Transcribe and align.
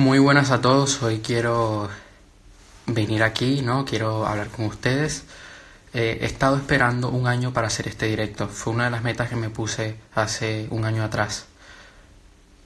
Muy 0.00 0.18
buenas 0.18 0.50
a 0.50 0.62
todos, 0.62 1.02
hoy 1.02 1.18
quiero 1.18 1.90
venir 2.86 3.22
aquí, 3.22 3.60
¿no? 3.60 3.84
Quiero 3.84 4.26
hablar 4.26 4.48
con 4.48 4.64
ustedes. 4.64 5.24
Eh, 5.92 6.20
he 6.22 6.24
estado 6.24 6.56
esperando 6.56 7.10
un 7.10 7.26
año 7.26 7.52
para 7.52 7.66
hacer 7.66 7.86
este 7.86 8.06
directo, 8.06 8.48
fue 8.48 8.72
una 8.72 8.84
de 8.84 8.92
las 8.92 9.02
metas 9.02 9.28
que 9.28 9.36
me 9.36 9.50
puse 9.50 9.96
hace 10.14 10.68
un 10.70 10.86
año 10.86 11.04
atrás. 11.04 11.44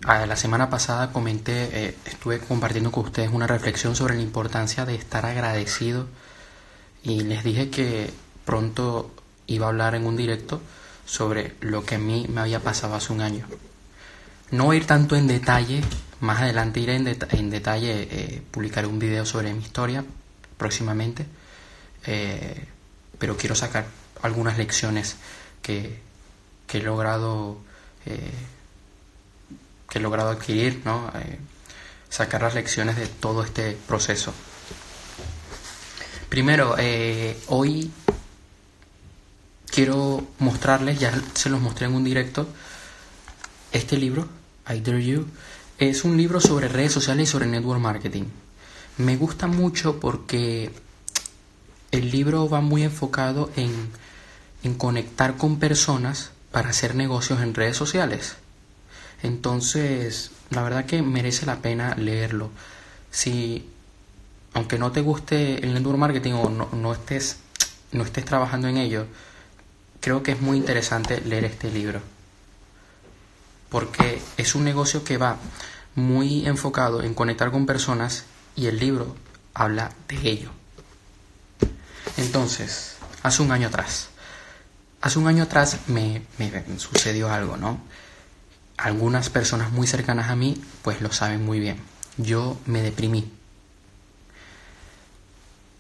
Ah, 0.05 0.25
la 0.27 0.37
semana 0.37 0.71
pasada 0.71 1.11
comenté, 1.11 1.71
eh, 1.73 1.97
estuve 2.05 2.39
compartiendo 2.39 2.93
con 2.93 3.07
ustedes 3.07 3.31
una 3.33 3.49
reflexión 3.49 3.97
sobre 3.97 4.15
la 4.15 4.23
importancia 4.23 4.85
de 4.87 4.95
estar 4.95 5.27
agradecido 5.27 6.07
y 7.03 7.23
les 7.25 7.43
dije 7.43 7.69
que 7.69 8.13
pronto 8.45 9.13
iba 9.49 9.67
a 9.67 9.71
hablar 9.71 9.97
en 9.97 10.07
un 10.07 10.17
directo 10.17 10.61
sobre 11.05 11.57
lo 11.61 11.85
que 11.85 11.97
a 11.97 11.99
mí 11.99 12.27
me 12.29 12.43
había 12.43 12.61
pasado 12.61 12.95
hace 12.95 13.13
un 13.13 13.23
año. 13.23 13.45
No 14.53 14.73
ir 14.73 14.87
tanto 14.87 15.17
en 15.17 15.27
detalle, 15.27 15.83
más 16.25 16.41
adelante 16.41 16.81
iré 16.81 16.97
en, 16.97 17.51
detalle, 17.51 18.09
eh, 18.11 18.43
publicaré 18.51 18.87
un 18.87 18.99
video 18.99 19.25
sobre 19.27 19.53
mi 19.53 19.63
historia 19.63 20.05
próximamente, 20.57 21.27
eh, 22.07 22.67
pero 23.19 23.37
quiero 23.37 23.55
sacar 23.55 23.87
algunas 24.23 24.59
lecciones 24.59 25.17
que, 25.63 26.03
he 26.73 26.81
logrado 26.81 27.59
eh, 28.07 28.33
que 29.89 29.99
he 29.99 30.03
logrado 30.03 30.31
adquirir, 30.31 30.83
sacar 32.09 32.43
las 32.43 32.55
lecciones 32.55 32.97
de 32.97 33.07
todo 33.07 33.45
este 33.45 33.79
proceso. 33.87 34.35
Primero, 36.29 36.75
hoy 37.47 37.93
quiero 39.71 40.27
mostrarles, 40.41 40.99
ya 40.99 41.13
se 41.35 41.49
los 41.49 41.61
mostré 41.61 41.87
en 41.87 41.95
un 41.95 42.03
directo, 42.03 42.49
este 43.71 43.97
libro, 43.97 44.29
I 44.69 44.81
Dare 44.81 45.05
You, 45.05 45.29
es 45.79 46.05
un 46.05 46.17
libro 46.17 46.41
sobre 46.41 46.69
redes 46.69 46.93
sociales 46.93 47.29
y 47.29 47.33
sobre 47.33 47.47
network 47.47 47.81
marketing. 47.81 48.25
Me 48.97 49.17
gusta 49.17 49.47
mucho 49.47 49.99
porque 49.99 50.71
el 51.91 52.11
libro 52.11 52.49
va 52.49 52.61
muy 52.61 52.83
enfocado 52.83 53.51
en, 53.57 53.73
en 54.63 54.75
conectar 54.75 55.37
con 55.37 55.59
personas 55.59 56.31
para 56.53 56.71
hacer 56.71 56.95
negocios 56.95 57.41
en 57.41 57.55
redes 57.55 57.77
sociales. 57.77 58.37
Entonces, 59.23 60.31
la 60.51 60.63
verdad 60.63 60.87
que 60.87 61.03
merece 61.03 61.47
la 61.47 61.57
pena 61.57 61.95
leerlo. 61.97 62.51
Si, 63.11 63.69
aunque 64.53 64.79
no 64.79 64.93
te 64.93 65.01
guste 65.01 65.65
el 65.65 65.75
network 65.75 65.99
marketing 65.99 66.33
o 66.33 66.51
no, 66.51 66.69
no 66.73 66.93
estés, 66.93 67.39
no 67.93 68.05
estés 68.05 68.25
trabajando 68.25 68.69
en 68.69 68.77
ello, 68.77 69.07
creo 70.01 70.23
que 70.23 70.33
es 70.33 70.41
muy 70.41 70.59
interesante 70.59 71.21
leer 71.21 71.45
este 71.45 71.71
libro. 71.71 72.01
Porque 73.75 74.23
es 74.37 74.55
un 74.55 74.63
negocio 74.63 75.03
que 75.03 75.17
va 75.17 75.37
muy 75.97 76.47
enfocado 76.47 77.03
en 77.03 77.13
conectar 77.13 77.51
con 77.51 77.67
personas 77.67 78.23
y 78.55 78.67
el 78.69 78.79
libro 78.79 79.17
habla 79.53 79.91
de 80.07 80.31
ello. 80.31 80.51
Entonces, 82.17 82.95
hace 83.25 83.43
un 83.43 83.51
año 83.51 83.67
atrás, 83.67 84.11
hace 85.01 85.19
un 85.19 85.27
año 85.27 85.43
atrás 85.43 85.79
me, 85.89 86.23
sucedió 86.79 87.33
algo, 87.33 87.57
¿no? 87.57 87.81
Algunas 88.77 89.29
personas 89.29 89.73
muy 89.73 89.89
cercanas 89.89 90.31
a 90.31 90.37
mí 90.37 90.63
pues 90.83 91.01
lo 91.01 91.13
saben 91.13 91.45
muy 91.45 91.59
bien. 91.59 91.79
Yo 92.17 92.57
me 92.67 92.81
deprimí 92.81 93.29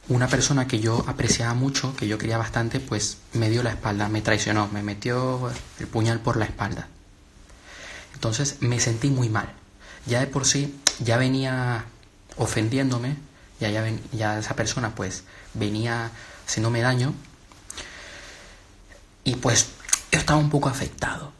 una 0.08 0.26
persona 0.26 0.66
que 0.66 0.80
yo 0.80 1.04
apreciaba 1.06 1.54
mucho, 1.54 1.94
que 1.94 2.08
yo 2.08 2.18
quería 2.18 2.38
bastante, 2.38 2.80
pues 2.80 3.18
me 3.34 3.50
dio 3.50 3.62
la 3.62 3.70
espalda, 3.70 4.08
me 4.08 4.20
traicionó, 4.20 4.66
me 4.72 4.82
metió 4.82 5.48
el 5.78 5.86
puñal 5.86 6.18
por 6.18 6.36
la 6.36 6.46
espalda. 6.46 6.88
Entonces 8.14 8.56
me 8.60 8.80
sentí 8.80 9.10
muy 9.10 9.28
mal. 9.28 9.52
Ya 10.06 10.20
de 10.20 10.26
por 10.26 10.46
sí, 10.46 10.74
ya 11.00 11.16
venía 11.16 11.84
ofendiéndome, 12.36 13.16
ya, 13.60 13.70
ya, 13.70 13.84
ya 14.12 14.38
esa 14.38 14.56
persona 14.56 14.94
pues 14.94 15.24
venía 15.54 16.10
haciéndome 16.46 16.80
daño. 16.80 17.14
Y 19.24 19.36
pues 19.36 19.68
yo 20.12 20.18
estaba 20.18 20.38
un 20.38 20.50
poco 20.50 20.68
afectado, 20.68 21.32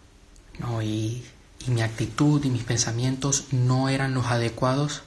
¿no? 0.58 0.82
Y, 0.82 1.24
y 1.66 1.70
mi 1.70 1.82
actitud 1.82 2.44
y 2.44 2.50
mis 2.50 2.64
pensamientos 2.64 3.46
no 3.52 3.88
eran 3.88 4.14
los 4.14 4.26
adecuados 4.26 5.02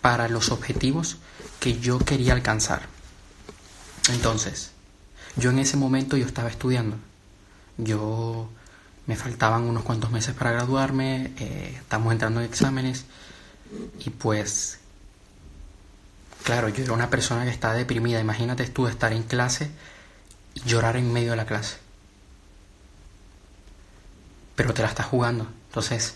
para 0.00 0.28
los 0.28 0.50
objetivos 0.50 1.16
que 1.60 1.78
yo 1.78 1.98
quería 1.98 2.32
alcanzar. 2.32 2.82
Entonces, 4.10 4.72
yo 5.36 5.50
en 5.50 5.60
ese 5.60 5.76
momento 5.76 6.16
yo 6.16 6.26
estaba 6.26 6.48
estudiando. 6.48 6.96
Yo 7.78 8.48
me 9.06 9.16
faltaban 9.16 9.64
unos 9.64 9.82
cuantos 9.82 10.10
meses 10.10 10.34
para 10.34 10.52
graduarme, 10.52 11.32
eh, 11.38 11.74
estamos 11.78 12.12
entrando 12.12 12.40
en 12.40 12.46
exámenes 12.46 13.04
y 14.04 14.10
pues, 14.10 14.78
claro, 16.44 16.68
yo 16.68 16.84
era 16.84 16.92
una 16.92 17.10
persona 17.10 17.44
que 17.44 17.50
estaba 17.50 17.74
deprimida. 17.74 18.20
Imagínate 18.20 18.66
tú 18.66 18.86
estar 18.86 19.12
en 19.12 19.22
clase 19.22 19.70
y 20.54 20.60
llorar 20.60 20.96
en 20.96 21.12
medio 21.12 21.30
de 21.30 21.36
la 21.36 21.46
clase. 21.46 21.76
Pero 24.54 24.74
te 24.74 24.82
la 24.82 24.88
estás 24.88 25.06
jugando. 25.06 25.48
Entonces, 25.68 26.14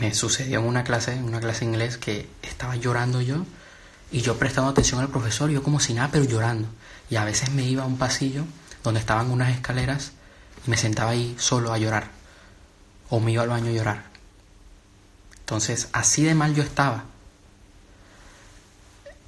me 0.00 0.14
sucedió 0.14 0.60
en 0.60 0.66
una 0.66 0.84
clase, 0.84 1.14
en 1.14 1.24
una 1.24 1.40
clase 1.40 1.60
de 1.60 1.66
inglés, 1.66 1.98
que 1.98 2.28
estaba 2.42 2.76
llorando 2.76 3.20
yo 3.20 3.44
y 4.12 4.20
yo 4.20 4.38
prestando 4.38 4.70
atención 4.70 5.00
al 5.00 5.08
profesor, 5.08 5.50
yo 5.50 5.62
como 5.62 5.80
si 5.80 5.94
nada, 5.94 6.10
pero 6.12 6.24
llorando. 6.24 6.68
Y 7.10 7.16
a 7.16 7.24
veces 7.24 7.50
me 7.50 7.64
iba 7.64 7.82
a 7.82 7.86
un 7.86 7.98
pasillo 7.98 8.44
donde 8.84 9.00
estaban 9.00 9.30
unas 9.30 9.52
escaleras 9.52 10.12
me 10.66 10.76
sentaba 10.76 11.10
ahí 11.10 11.34
solo 11.38 11.72
a 11.72 11.78
llorar. 11.78 12.10
O 13.08 13.20
me 13.20 13.32
iba 13.32 13.42
al 13.42 13.48
baño 13.48 13.70
a 13.70 13.74
llorar. 13.74 14.04
Entonces, 15.40 15.88
así 15.92 16.22
de 16.22 16.34
mal 16.34 16.54
yo 16.54 16.62
estaba. 16.62 17.04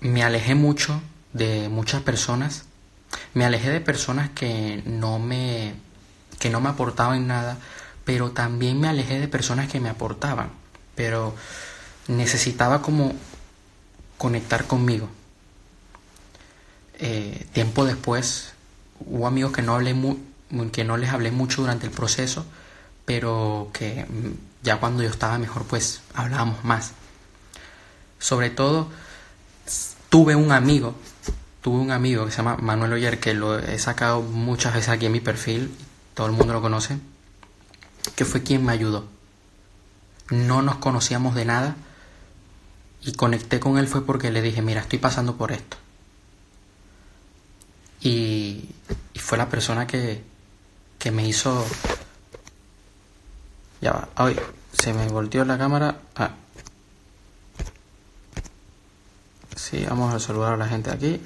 Me 0.00 0.22
alejé 0.22 0.54
mucho 0.54 1.00
de 1.32 1.68
muchas 1.68 2.02
personas. 2.02 2.64
Me 3.34 3.44
alejé 3.44 3.70
de 3.70 3.80
personas 3.80 4.30
que 4.30 4.82
no 4.86 5.18
me 5.18 5.74
que 6.38 6.50
no 6.50 6.60
me 6.60 6.70
aportaban 6.70 7.28
nada, 7.28 7.58
pero 8.04 8.32
también 8.32 8.80
me 8.80 8.88
alejé 8.88 9.20
de 9.20 9.28
personas 9.28 9.70
que 9.70 9.80
me 9.80 9.88
aportaban. 9.88 10.50
Pero 10.96 11.34
necesitaba 12.08 12.82
como 12.82 13.14
conectar 14.18 14.66
conmigo. 14.66 15.08
Eh, 16.98 17.46
tiempo 17.52 17.84
después 17.84 18.52
hubo 19.00 19.26
amigos 19.26 19.52
que 19.52 19.62
no, 19.62 19.74
hablé 19.74 19.94
que 20.72 20.84
no 20.84 20.96
les 20.96 21.10
hablé 21.10 21.30
mucho 21.30 21.62
durante 21.62 21.86
el 21.86 21.92
proceso, 21.92 22.44
pero 23.04 23.70
que 23.72 24.06
ya 24.62 24.78
cuando 24.78 25.02
yo 25.02 25.08
estaba 25.08 25.38
mejor 25.38 25.64
pues 25.64 26.00
hablábamos 26.14 26.64
más. 26.64 26.92
Sobre 28.18 28.50
todo 28.50 28.88
tuve 30.08 30.36
un 30.36 30.52
amigo, 30.52 30.94
tuve 31.62 31.80
un 31.80 31.90
amigo 31.90 32.24
que 32.24 32.30
se 32.30 32.38
llama 32.38 32.56
Manuel 32.56 32.92
Oyer, 32.92 33.18
que 33.18 33.34
lo 33.34 33.58
he 33.58 33.78
sacado 33.78 34.22
muchas 34.22 34.74
veces 34.74 34.90
aquí 34.90 35.06
en 35.06 35.12
mi 35.12 35.20
perfil, 35.20 35.74
todo 36.14 36.26
el 36.26 36.32
mundo 36.32 36.52
lo 36.52 36.62
conoce, 36.62 36.98
que 38.14 38.24
fue 38.24 38.42
quien 38.42 38.64
me 38.64 38.72
ayudó. 38.72 39.06
No 40.30 40.62
nos 40.62 40.76
conocíamos 40.76 41.34
de 41.34 41.44
nada, 41.44 41.76
y 43.04 43.12
conecté 43.12 43.58
con 43.58 43.78
él 43.78 43.88
fue 43.88 44.06
porque 44.06 44.30
le 44.30 44.42
dije, 44.42 44.62
mira, 44.62 44.80
estoy 44.80 44.98
pasando 44.98 45.36
por 45.36 45.52
esto. 45.52 45.76
Y, 48.00 48.68
fue 49.16 49.38
la 49.38 49.48
persona 49.48 49.86
que, 49.86 50.22
que 51.02 51.10
me 51.10 51.26
hizo... 51.26 51.66
Ya 53.80 53.90
va, 53.90 54.08
ay, 54.14 54.38
se 54.72 54.94
me 54.94 55.08
volteó 55.08 55.44
la 55.44 55.58
cámara. 55.58 55.96
Ah. 56.14 56.30
Sí, 59.56 59.84
vamos 59.88 60.14
a 60.14 60.20
saludar 60.20 60.52
a 60.52 60.56
la 60.56 60.68
gente 60.68 60.92
aquí. 60.92 61.20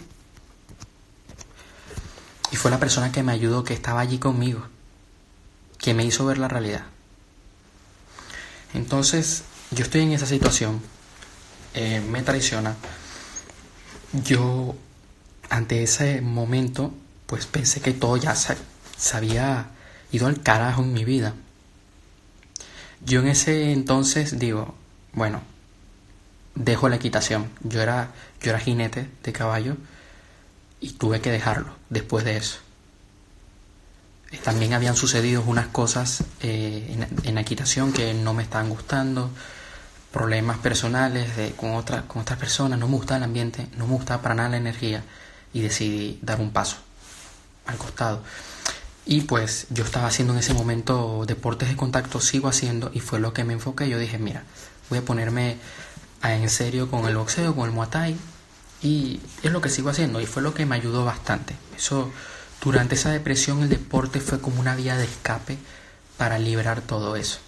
Y 2.51 2.57
fue 2.57 2.71
la 2.71 2.81
persona 2.81 3.13
que 3.13 3.23
me 3.23 3.33
ayudó, 3.33 3.65
que 3.65 3.75
estaba 3.75 4.01
allí 4.01 4.19
conmigo, 4.19 4.67
que 5.77 5.93
me 5.93 6.07
hizo 6.07 6.25
ver 6.25 6.39
la 6.39 6.49
realidad. 6.49 6.87
Entonces, 8.73 9.45
yo 9.73 9.85
estoy 9.85 10.01
en 10.01 10.13
esa 10.13 10.25
situación 10.25 10.81
eh, 11.75 12.01
me 12.01 12.23
traiciona, 12.23 12.75
yo 14.25 14.75
ante 15.51 15.83
ese 15.83 16.23
momento 16.23 16.95
pues 17.27 17.45
pensé 17.45 17.83
que 17.83 17.93
todo 17.93 18.17
ya 18.17 18.35
se, 18.35 18.57
había 19.15 19.69
ido 20.13 20.27
al 20.27 20.43
carajo 20.43 20.83
en 20.83 20.93
mi 20.93 21.05
vida. 21.05 21.35
Yo 23.05 23.21
en 23.21 23.29
ese 23.29 23.73
entonces 23.73 24.39
digo, 24.39 24.75
bueno, 25.13 25.43
dejo 26.55 26.89
la 26.89 26.97
equitación. 26.97 27.51
Yo 27.63 27.81
era, 27.81 28.11
yo 28.43 28.51
era 28.51 28.59
jinete 28.59 29.09
de 29.23 29.33
caballo 29.33 29.77
y 30.81 30.93
tuve 30.93 31.21
que 31.21 31.31
dejarlo 31.31 31.77
después 31.91 32.25
de 32.25 32.37
eso. 32.37 32.59
También 34.43 34.75
habían 34.75 34.97
sucedido 34.97 35.43
unas 35.47 35.69
cosas 35.69 36.25
eh, 36.43 36.89
en, 36.91 37.29
en, 37.29 37.39
equitación 37.39 37.93
que 37.93 38.13
no 38.13 38.35
me 38.35 38.43
estaban 38.43 38.69
gustando 38.69 39.31
problemas 40.17 40.59
personales 40.59 41.29
con, 41.57 41.75
otras 41.75 42.05
con 42.05 42.23
otras 42.23 42.39
personas, 42.39 42.79
no 42.79 42.89
me 42.89 42.97
gustaba 42.97 43.19
el 43.19 43.25
ambiente, 43.25 43.69
no 43.77 43.87
me 43.87 43.95
gustaba 43.95 44.23
para 44.23 44.35
nada 44.35 44.49
la 44.49 44.57
energía 44.57 45.03
y 45.53 45.61
decidí 45.61 46.19
dar 46.23 46.41
un 46.41 46.53
paso 46.53 46.79
al 47.67 47.77
costado. 47.77 48.23
Y 49.09 49.21
pues 49.23 49.69
yo 49.71 49.85
estaba 49.85 50.09
haciendo 50.09 50.33
en 50.33 50.41
ese 50.41 50.53
momento 50.53 51.25
deportes 51.27 51.69
de 51.69 51.77
contacto, 51.77 52.21
sigo 52.21 52.49
haciendo 52.49 52.91
y 52.93 52.99
fue 52.99 53.21
lo 53.21 53.33
que 53.33 53.45
me 53.45 53.53
enfoqué. 53.53 53.89
Yo 53.89 54.01
dije, 54.01 54.19
mira, 54.19 54.43
voy 54.91 54.99
a 54.99 55.05
ponerme 55.05 55.59
en 56.25 56.51
serio 56.51 56.91
con 56.91 57.07
el 57.07 57.17
boxeo, 57.17 57.55
con 57.55 57.69
el 57.69 57.75
muay 57.75 57.89
thai. 57.89 58.17
Y 58.83 59.21
es 59.45 59.53
lo 59.53 59.61
que 59.61 59.69
sigo 59.69 59.91
haciendo 59.91 60.21
y 60.21 60.27
fue 60.27 60.43
lo 60.43 60.55
que 60.55 60.67
me 60.67 60.75
ayudó 60.75 61.05
bastante. 61.05 61.55
Eso, 61.77 62.11
durante 62.61 62.97
esa 62.97 63.11
depresión, 63.11 63.63
el 63.63 63.69
deporte 63.69 64.19
fue 64.21 64.41
como 64.41 64.61
una 64.61 64.75
vía 64.75 64.97
de 64.97 65.05
escape 65.05 65.57
para 66.17 66.41
liberar 66.41 66.81
todo 66.81 67.15
eso. 67.15 67.39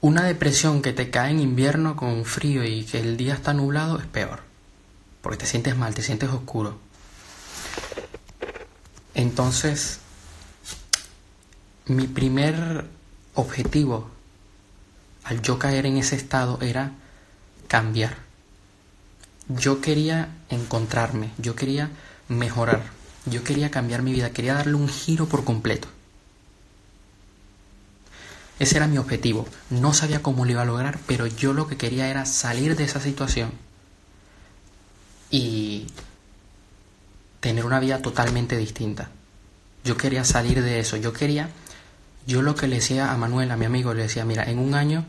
Una 0.00 0.24
depresión 0.24 0.82
que 0.82 0.92
te 0.92 1.10
cae 1.10 1.30
en 1.30 1.40
invierno 1.40 1.94
con 1.94 2.24
frío 2.24 2.64
y 2.64 2.84
que 2.84 2.98
el 2.98 3.16
día 3.16 3.34
está 3.34 3.54
nublado 3.54 3.98
es 3.98 4.06
peor. 4.06 4.40
Porque 5.22 5.38
te 5.38 5.46
sientes 5.46 5.76
mal, 5.76 5.94
te 5.94 6.02
sientes 6.02 6.30
oscuro. 6.30 6.78
Entonces, 9.16 10.00
mi 11.86 12.06
primer 12.06 12.84
objetivo 13.34 14.10
al 15.24 15.40
yo 15.40 15.58
caer 15.58 15.86
en 15.86 15.96
ese 15.96 16.16
estado 16.16 16.58
era 16.60 16.92
cambiar. 17.66 18.18
Yo 19.48 19.80
quería 19.80 20.28
encontrarme, 20.50 21.30
yo 21.38 21.56
quería 21.56 21.88
mejorar, 22.28 22.82
yo 23.24 23.42
quería 23.42 23.70
cambiar 23.70 24.02
mi 24.02 24.12
vida, 24.12 24.34
quería 24.34 24.52
darle 24.52 24.74
un 24.74 24.88
giro 24.88 25.24
por 25.26 25.44
completo. 25.44 25.88
Ese 28.58 28.76
era 28.76 28.86
mi 28.86 28.98
objetivo. 28.98 29.48
No 29.70 29.94
sabía 29.94 30.22
cómo 30.22 30.44
lo 30.44 30.50
iba 30.50 30.62
a 30.62 30.66
lograr, 30.66 30.98
pero 31.06 31.26
yo 31.26 31.54
lo 31.54 31.66
que 31.68 31.78
quería 31.78 32.08
era 32.08 32.26
salir 32.26 32.76
de 32.76 32.84
esa 32.84 33.00
situación 33.00 33.50
y 35.30 35.86
tener 37.46 37.64
una 37.64 37.78
vida 37.78 38.02
totalmente 38.02 38.56
distinta. 38.56 39.08
Yo 39.84 39.96
quería 39.96 40.24
salir 40.24 40.64
de 40.64 40.80
eso. 40.80 40.96
Yo 40.96 41.12
quería, 41.12 41.48
yo 42.26 42.42
lo 42.42 42.56
que 42.56 42.66
le 42.66 42.76
decía 42.76 43.12
a 43.12 43.16
Manuel, 43.16 43.52
a 43.52 43.56
mi 43.56 43.66
amigo, 43.66 43.94
le 43.94 44.02
decía, 44.02 44.24
mira, 44.24 44.42
en 44.44 44.58
un 44.58 44.74
año 44.74 45.06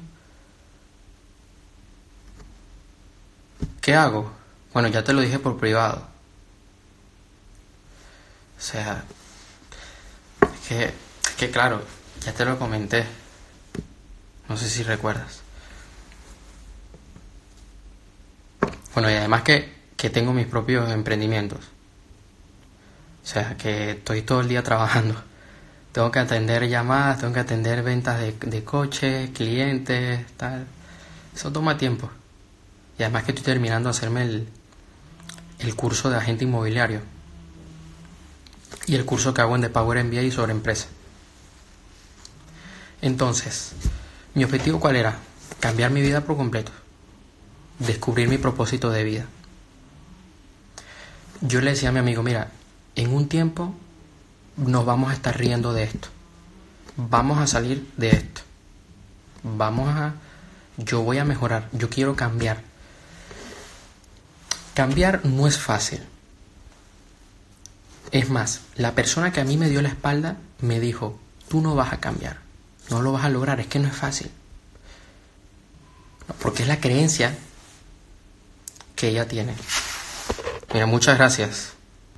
¿Qué 3.82 3.96
hago? 3.96 4.30
Bueno, 4.74 4.90
ya 4.90 5.04
te 5.04 5.14
lo 5.14 5.22
dije 5.22 5.40
por 5.40 5.58
privado. 5.58 6.06
O 8.58 8.62
sea, 8.62 9.04
es 10.42 10.68
que, 10.68 10.94
que 11.38 11.50
claro, 11.50 11.82
ya 12.24 12.34
te 12.34 12.44
lo 12.44 12.60
comenté. 12.60 13.06
No 14.50 14.58
sé 14.58 14.70
si 14.70 14.84
recuerdas. 14.84 15.40
Bueno, 18.94 19.10
y 19.10 19.14
además 19.14 19.44
que, 19.44 19.74
que 19.96 20.10
tengo 20.10 20.34
mis 20.34 20.48
propios 20.48 20.92
emprendimientos. 20.92 21.77
O 23.28 23.30
sea, 23.30 23.58
que 23.58 23.92
estoy 23.92 24.22
todo 24.22 24.40
el 24.40 24.48
día 24.48 24.64
trabajando. 24.64 25.14
Tengo 25.92 26.10
que 26.12 26.20
atender 26.20 26.66
llamadas, 26.70 27.20
tengo 27.20 27.34
que 27.34 27.42
atender 27.42 27.84
ventas 27.84 28.22
de, 28.22 28.32
de 28.32 28.64
coches, 28.64 29.32
clientes, 29.32 30.26
tal. 30.38 30.66
Eso 31.36 31.52
toma 31.52 31.78
tiempo. 31.78 32.10
Y 32.98 33.04
además 33.04 33.26
que 33.26 33.32
estoy 33.32 33.44
terminando 33.44 33.90
de 33.90 33.98
hacerme 33.98 34.22
el, 34.22 34.48
el 35.60 35.76
curso 35.76 36.10
de 36.10 36.16
agente 36.16 36.46
inmobiliario. 36.46 37.02
Y 38.86 38.96
el 38.96 39.04
curso 39.04 39.34
que 39.34 39.42
hago 39.42 39.58
en 39.58 39.62
The 39.64 39.72
Power 39.72 40.02
MBA 40.06 40.32
sobre 40.32 40.54
empresa. 40.54 40.88
Entonces, 43.02 43.74
mi 44.36 44.46
objetivo 44.46 44.80
cuál 44.80 44.96
era? 44.96 45.20
Cambiar 45.60 45.92
mi 45.92 46.02
vida 46.02 46.22
por 46.22 46.38
completo. 46.38 46.72
Descubrir 47.80 48.30
mi 48.30 48.38
propósito 48.38 48.90
de 48.90 49.04
vida. 49.04 49.26
Yo 51.42 51.60
le 51.60 51.72
decía 51.72 51.90
a 51.90 51.92
mi 51.92 52.00
amigo, 52.00 52.24
mira, 52.24 52.52
en 52.98 53.14
un 53.14 53.30
tiempo 53.30 53.74
nos 54.58 54.86
vamos 54.86 55.12
a 55.12 55.14
estar 55.14 55.38
riendo 55.38 55.72
de 55.72 55.84
esto. 55.84 56.10
Vamos 56.98 57.38
a 57.38 57.48
salir 57.48 57.90
de 57.96 58.10
esto. 58.10 58.42
Vamos 59.44 59.96
a... 59.96 60.16
Yo 60.78 61.04
voy 61.04 61.20
a 61.20 61.26
mejorar. 61.26 61.70
Yo 61.72 61.90
quiero 61.90 62.16
cambiar. 62.16 62.62
Cambiar 64.74 65.26
no 65.26 65.48
es 65.48 65.60
fácil. 65.60 66.02
Es 68.12 68.30
más, 68.30 68.62
la 68.76 68.94
persona 68.94 69.32
que 69.32 69.42
a 69.42 69.46
mí 69.46 69.58
me 69.58 69.70
dio 69.70 69.82
la 69.82 69.90
espalda 69.90 70.38
me 70.60 70.80
dijo, 70.80 71.20
tú 71.50 71.62
no 71.62 71.76
vas 71.76 71.94
a 71.94 72.00
cambiar, 72.00 72.38
no 72.90 73.02
lo 73.02 73.12
vas 73.12 73.26
a 73.26 73.30
lograr, 73.30 73.60
es 73.60 73.68
que 73.68 73.80
no 73.80 73.88
es 73.88 73.96
fácil. 73.96 74.32
Porque 76.42 76.64
es 76.64 76.70
la 76.70 76.80
creencia 76.80 77.36
que 78.96 79.10
ella 79.10 79.28
tiene. 79.28 79.54
Mira, 80.74 80.86
muchas 80.86 81.18
gracias. 81.18 81.77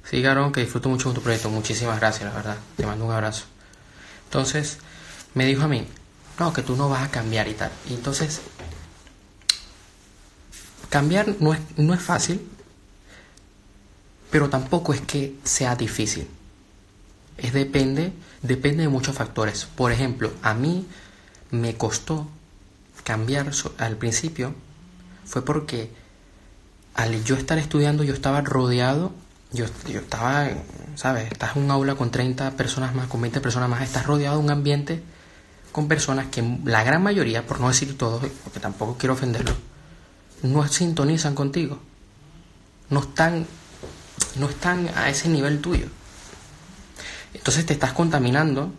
Sí, 0.09 0.21
Garón, 0.21 0.51
que 0.51 0.61
disfruto 0.61 0.89
mucho 0.89 1.05
con 1.05 1.13
tu 1.13 1.21
proyecto. 1.21 1.49
Muchísimas 1.49 1.99
gracias, 1.99 2.25
la 2.27 2.35
verdad. 2.35 2.57
Te 2.75 2.85
mando 2.85 3.05
un 3.05 3.11
abrazo. 3.11 3.45
Entonces, 4.25 4.79
me 5.33 5.45
dijo 5.45 5.63
a 5.63 5.67
mí, 5.67 5.85
no, 6.39 6.51
que 6.53 6.61
tú 6.61 6.75
no 6.75 6.89
vas 6.89 7.03
a 7.03 7.11
cambiar 7.11 7.47
y 7.47 7.53
tal. 7.53 7.71
Y 7.89 7.93
entonces, 7.93 8.41
Cambiar 10.89 11.35
no 11.39 11.53
es, 11.53 11.59
no 11.77 11.93
es 11.93 12.01
fácil, 12.01 12.41
pero 14.31 14.49
tampoco 14.49 14.93
es 14.93 15.01
que 15.01 15.35
sea 15.43 15.75
difícil. 15.75 16.27
Es 17.37 17.53
depende, 17.53 18.11
depende 18.41 18.83
de 18.83 18.89
muchos 18.89 19.15
factores. 19.15 19.65
Por 19.65 19.91
ejemplo, 19.91 20.33
a 20.41 20.55
mí 20.55 20.87
me 21.51 21.75
costó 21.75 22.27
cambiar 23.03 23.51
al 23.77 23.95
principio 23.97 24.53
fue 25.25 25.43
porque 25.45 25.89
al 26.95 27.23
yo 27.23 27.35
estar 27.35 27.59
estudiando 27.59 28.03
yo 28.03 28.13
estaba 28.13 28.41
rodeado, 28.41 29.13
yo, 29.51 29.65
yo 29.87 29.99
estaba, 29.99 30.49
¿sabes? 30.95 31.31
Estás 31.31 31.55
en 31.55 31.63
un 31.63 31.71
aula 31.71 31.95
con 31.95 32.11
30 32.11 32.51
personas 32.51 32.93
más, 32.93 33.07
con 33.07 33.21
20 33.21 33.41
personas 33.41 33.69
más, 33.69 33.81
estás 33.81 34.05
rodeado 34.05 34.37
de 34.37 34.43
un 34.43 34.51
ambiente 34.51 35.03
con 35.71 35.87
personas 35.87 36.27
que 36.27 36.43
la 36.65 36.83
gran 36.83 37.03
mayoría, 37.03 37.45
por 37.45 37.59
no 37.59 37.67
decir 37.67 37.97
todos, 37.97 38.25
porque 38.43 38.59
tampoco 38.59 38.97
quiero 38.97 39.13
ofenderlos, 39.13 39.55
no 40.43 40.67
sintonizan 40.67 41.35
contigo. 41.35 41.79
No 42.89 43.01
están, 43.01 43.45
no 44.35 44.49
están 44.49 44.89
a 44.95 45.09
ese 45.09 45.29
nivel 45.29 45.61
tuyo. 45.61 45.87
Entonces 47.33 47.65
te 47.65 47.73
estás 47.73 47.93
contaminando 47.93 48.71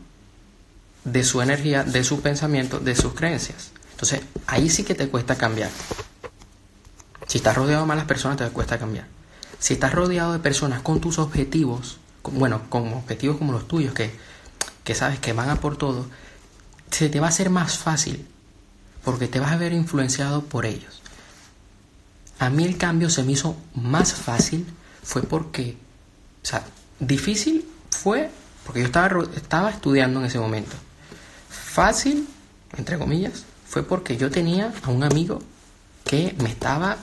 de 1.05 1.23
su 1.23 1.40
energía, 1.40 1.84
de 1.84 2.02
su 2.02 2.20
pensamiento, 2.20 2.81
de 2.81 2.96
sus 2.96 3.14
creencias. 3.14 3.70
Entonces 3.93 4.23
ahí 4.46 4.69
sí 4.69 4.82
que 4.82 4.94
te 4.94 5.09
cuesta 5.09 5.37
cambiar. 5.37 5.71
Si 7.28 7.38
estás 7.38 7.54
rodeado 7.54 7.83
de 7.83 7.88
malas 7.88 8.06
personas, 8.06 8.37
te 8.37 8.49
cuesta 8.49 8.78
cambiar. 8.78 9.06
Si 9.61 9.75
estás 9.75 9.93
rodeado 9.93 10.33
de 10.33 10.40
personas 10.40 10.83
con 10.83 11.00
tus 11.00 11.19
objetivos, 11.19 11.99
bueno, 12.25 12.62
con 12.69 12.93
objetivos 12.95 13.37
como 13.37 13.52
los 13.52 13.69
tuyos, 13.69 13.95
que, 13.95 14.11
que 14.83 14.95
sabes 14.95 15.21
que 15.21 15.33
van 15.33 15.50
a 15.50 15.57
por 15.57 15.76
todo, 15.76 16.07
se 16.90 17.09
te 17.09 17.21
va 17.21 17.26
a 17.26 17.31
hacer 17.31 17.50
más 17.50 17.79
fácil 17.79 18.26
porque 19.05 19.29
te 19.29 19.40
vas 19.40 19.52
a 19.52 19.57
ver 19.57 19.73
influenciado 19.73 20.43
por 20.43 20.67
ellos. 20.67 21.00
A 22.38 22.50
mí 22.50 22.64
el 22.64 22.76
cambio 22.79 23.11
se 23.11 23.23
me 23.23 23.33
hizo 23.33 23.57
más 23.75 24.14
fácil, 24.14 24.67
fue 25.02 25.23
porque, 25.23 25.76
o 26.43 26.47
sea, 26.47 26.64
difícil 26.99 27.69
fue 27.90 28.31
porque 28.64 28.81
yo 28.81 28.87
estaba, 28.87 29.25
estaba 29.37 29.71
estudiando 29.71 30.21
en 30.21 30.26
ese 30.26 30.38
momento. 30.38 30.76
Fácil, 31.49 32.26
entre 32.76 32.99
comillas, 32.99 33.45
fue 33.69 33.83
porque 33.83 34.17
yo 34.17 34.31
tenía 34.31 34.73
a 34.83 34.90
un 34.90 35.05
amigo 35.05 35.40
que 36.05 36.35
me 36.43 36.49
estaba 36.49 36.97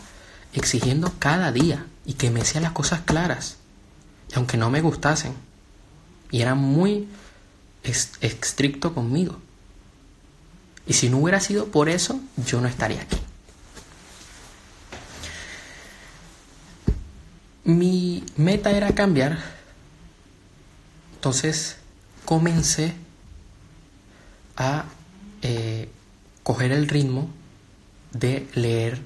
exigiendo 0.54 1.14
cada 1.20 1.52
día 1.52 1.86
y 2.08 2.14
que 2.14 2.32
me 2.32 2.42
hacía 2.42 2.62
las 2.62 2.72
cosas 2.72 3.02
claras, 3.02 3.58
aunque 4.34 4.58
no 4.58 4.72
me 4.72 4.82
gustasen, 4.82 5.34
y 6.32 6.42
era 6.42 6.56
muy 6.56 7.08
estricto 7.84 8.96
conmigo. 8.96 9.38
Y 10.88 10.94
si 10.94 11.10
no 11.10 11.18
hubiera 11.18 11.42
sido 11.42 11.68
por 11.68 11.90
eso, 11.90 12.20
yo 12.46 12.62
no 12.62 12.68
estaría 12.68 13.02
aquí. 13.02 13.18
Mi 17.66 18.24
meta 18.38 18.72
era 18.72 18.96
cambiar, 18.96 19.38
entonces 21.16 21.76
comencé 22.24 22.94
a 24.56 24.86
eh, 25.42 25.90
coger 26.44 26.72
el 26.72 26.88
ritmo 26.88 27.30
de 28.14 28.48
leer. 28.54 29.02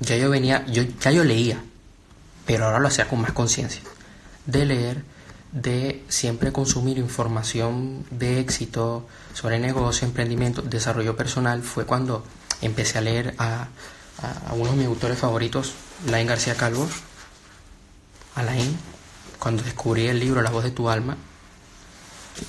Ya 0.00 0.16
yo 0.16 0.30
venía, 0.30 0.66
yo, 0.66 0.82
ya 1.00 1.10
yo 1.10 1.24
leía, 1.24 1.62
pero 2.44 2.66
ahora 2.66 2.78
lo 2.78 2.88
hacía 2.88 3.08
con 3.08 3.20
más 3.20 3.32
conciencia. 3.32 3.82
De 4.44 4.66
leer, 4.66 5.02
de 5.52 6.04
siempre 6.08 6.52
consumir 6.52 6.98
información 6.98 8.04
de 8.10 8.40
éxito 8.40 9.06
sobre 9.32 9.58
negocio, 9.58 10.06
emprendimiento, 10.06 10.62
desarrollo 10.62 11.16
personal. 11.16 11.62
Fue 11.62 11.86
cuando 11.86 12.24
empecé 12.60 12.98
a 12.98 13.00
leer 13.00 13.34
a, 13.38 13.68
a 14.22 14.52
uno 14.54 14.70
de 14.70 14.76
mis 14.76 14.86
autores 14.86 15.18
favoritos, 15.18 15.74
Lain 16.06 16.26
García 16.26 16.54
Calvo, 16.54 16.86
Alain, 18.34 18.76
cuando 19.38 19.62
descubrí 19.62 20.06
el 20.08 20.20
libro 20.20 20.42
La 20.42 20.50
voz 20.50 20.64
de 20.64 20.70
tu 20.70 20.88
alma. 20.88 21.16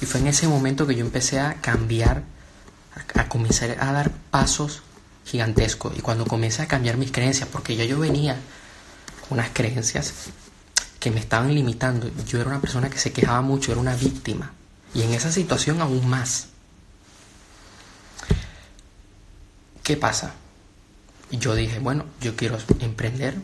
Y 0.01 0.05
fue 0.05 0.19
en 0.19 0.27
ese 0.27 0.47
momento 0.47 0.85
que 0.85 0.95
yo 0.95 1.05
empecé 1.05 1.39
a 1.39 1.55
cambiar, 1.61 2.23
a, 3.15 3.29
comenzar 3.29 3.77
a 3.79 3.91
dar 3.93 4.11
pasos 4.31 4.81
gigantescos. 5.27 5.97
Y 5.97 6.01
cuando 6.01 6.25
comencé 6.25 6.63
a 6.63 6.67
cambiar 6.67 6.97
mis 6.97 7.11
creencias, 7.11 7.47
porque 7.51 7.75
yo, 7.75 7.83
yo 7.83 7.99
venía 7.99 8.37
con 9.27 9.37
unas 9.37 9.51
creencias 9.53 10.13
que 10.99 11.11
me 11.11 11.19
estaban 11.19 11.53
limitando. 11.53 12.09
Yo 12.25 12.39
era 12.39 12.49
una 12.49 12.61
persona 12.61 12.89
que 12.89 12.97
se 12.97 13.11
quejaba 13.11 13.41
mucho, 13.41 13.71
era 13.71 13.81
una 13.81 13.95
víctima. 13.95 14.53
Y 14.93 15.03
en 15.03 15.13
esa 15.13 15.31
situación 15.31 15.81
aún 15.81 16.07
más. 16.09 16.47
¿qué 19.87 19.95
pasa? 19.95 20.33
Yo 21.31 21.55
dije, 21.55 21.79
bueno, 21.79 22.03
yo 22.19 22.35
quiero 22.35 22.57
emprender. 22.81 23.35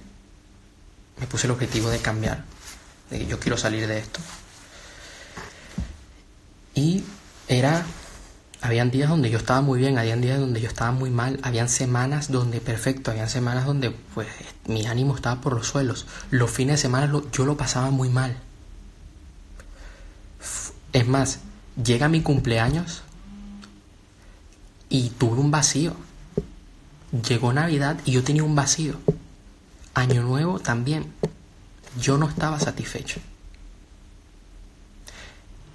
Me 1.18 1.26
puse 1.26 1.48
el 1.48 1.52
objetivo 1.52 1.90
de 1.90 2.00
cambiar. 2.00 2.44
De 3.10 3.20
que 3.20 3.28
yo 3.28 3.40
quiero 3.40 3.56
salir 3.58 3.88
de 3.88 4.00
esto. 4.00 4.20
Y 6.76 7.06
era 7.48 7.86
habían 8.64 8.92
días 8.92 9.10
donde 9.10 9.30
yo 9.30 9.38
estaba 9.38 9.60
muy 9.60 9.78
bien, 9.78 9.98
habían 9.98 10.22
días 10.22 10.40
donde 10.40 10.62
yo 10.62 10.70
estaba 10.70 10.94
muy 10.94 11.10
mal, 11.10 11.38
habían 11.44 11.68
semanas 11.68 12.32
donde 12.32 12.62
perfecto, 12.62 13.12
habían 13.12 13.28
semanas 13.28 13.66
donde 13.66 13.92
pues 13.92 14.30
mi 14.68 14.86
ánimo 14.86 15.16
estaba 15.16 15.42
por 15.42 15.52
los 15.54 15.68
suelos. 15.68 16.08
Los 16.32 16.50
fines 16.50 16.78
de 16.78 16.84
semana 16.84 17.12
yo 17.34 17.46
lo 17.46 17.58
pasaba 17.58 17.92
muy 17.92 18.08
mal. 18.08 18.38
Es 20.94 21.06
más, 21.06 21.40
llega 21.84 22.08
mi 22.08 22.22
cumpleaños 22.22 23.02
y 24.88 25.10
tuve 25.10 25.42
un 25.42 25.52
vacío. 25.52 25.94
Llegó 27.28 27.52
Navidad 27.52 28.00
y 28.06 28.14
yo 28.14 28.24
tenía 28.24 28.46
un 28.46 28.56
vacío. 28.56 28.96
Año 29.94 30.24
Nuevo 30.24 30.60
también. 30.60 31.12
Yo 32.00 32.18
no 32.18 32.30
estaba 32.30 32.62
satisfecho. 32.62 33.20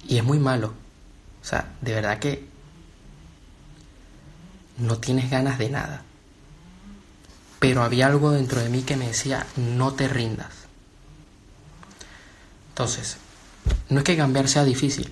Y 0.07 0.17
es 0.17 0.23
muy 0.23 0.39
malo. 0.39 0.73
O 1.43 1.45
sea, 1.45 1.71
de 1.81 1.93
verdad 1.93 2.17
que 2.17 2.49
no 4.79 4.97
tienes 4.97 5.29
ganas 5.29 5.57
de 5.57 5.69
nada. 5.69 6.03
Pero 7.59 7.83
había 7.83 8.07
algo 8.07 8.31
dentro 8.31 8.61
de 8.61 8.69
mí 8.69 8.81
que 8.83 8.95
me 8.95 9.07
decía, 9.07 9.45
no 9.57 9.93
te 9.93 10.07
rindas. 10.07 10.53
Entonces, 12.69 13.17
no 13.89 13.99
es 13.99 14.03
que 14.05 14.17
cambiar 14.17 14.47
sea 14.47 14.63
difícil. 14.63 15.11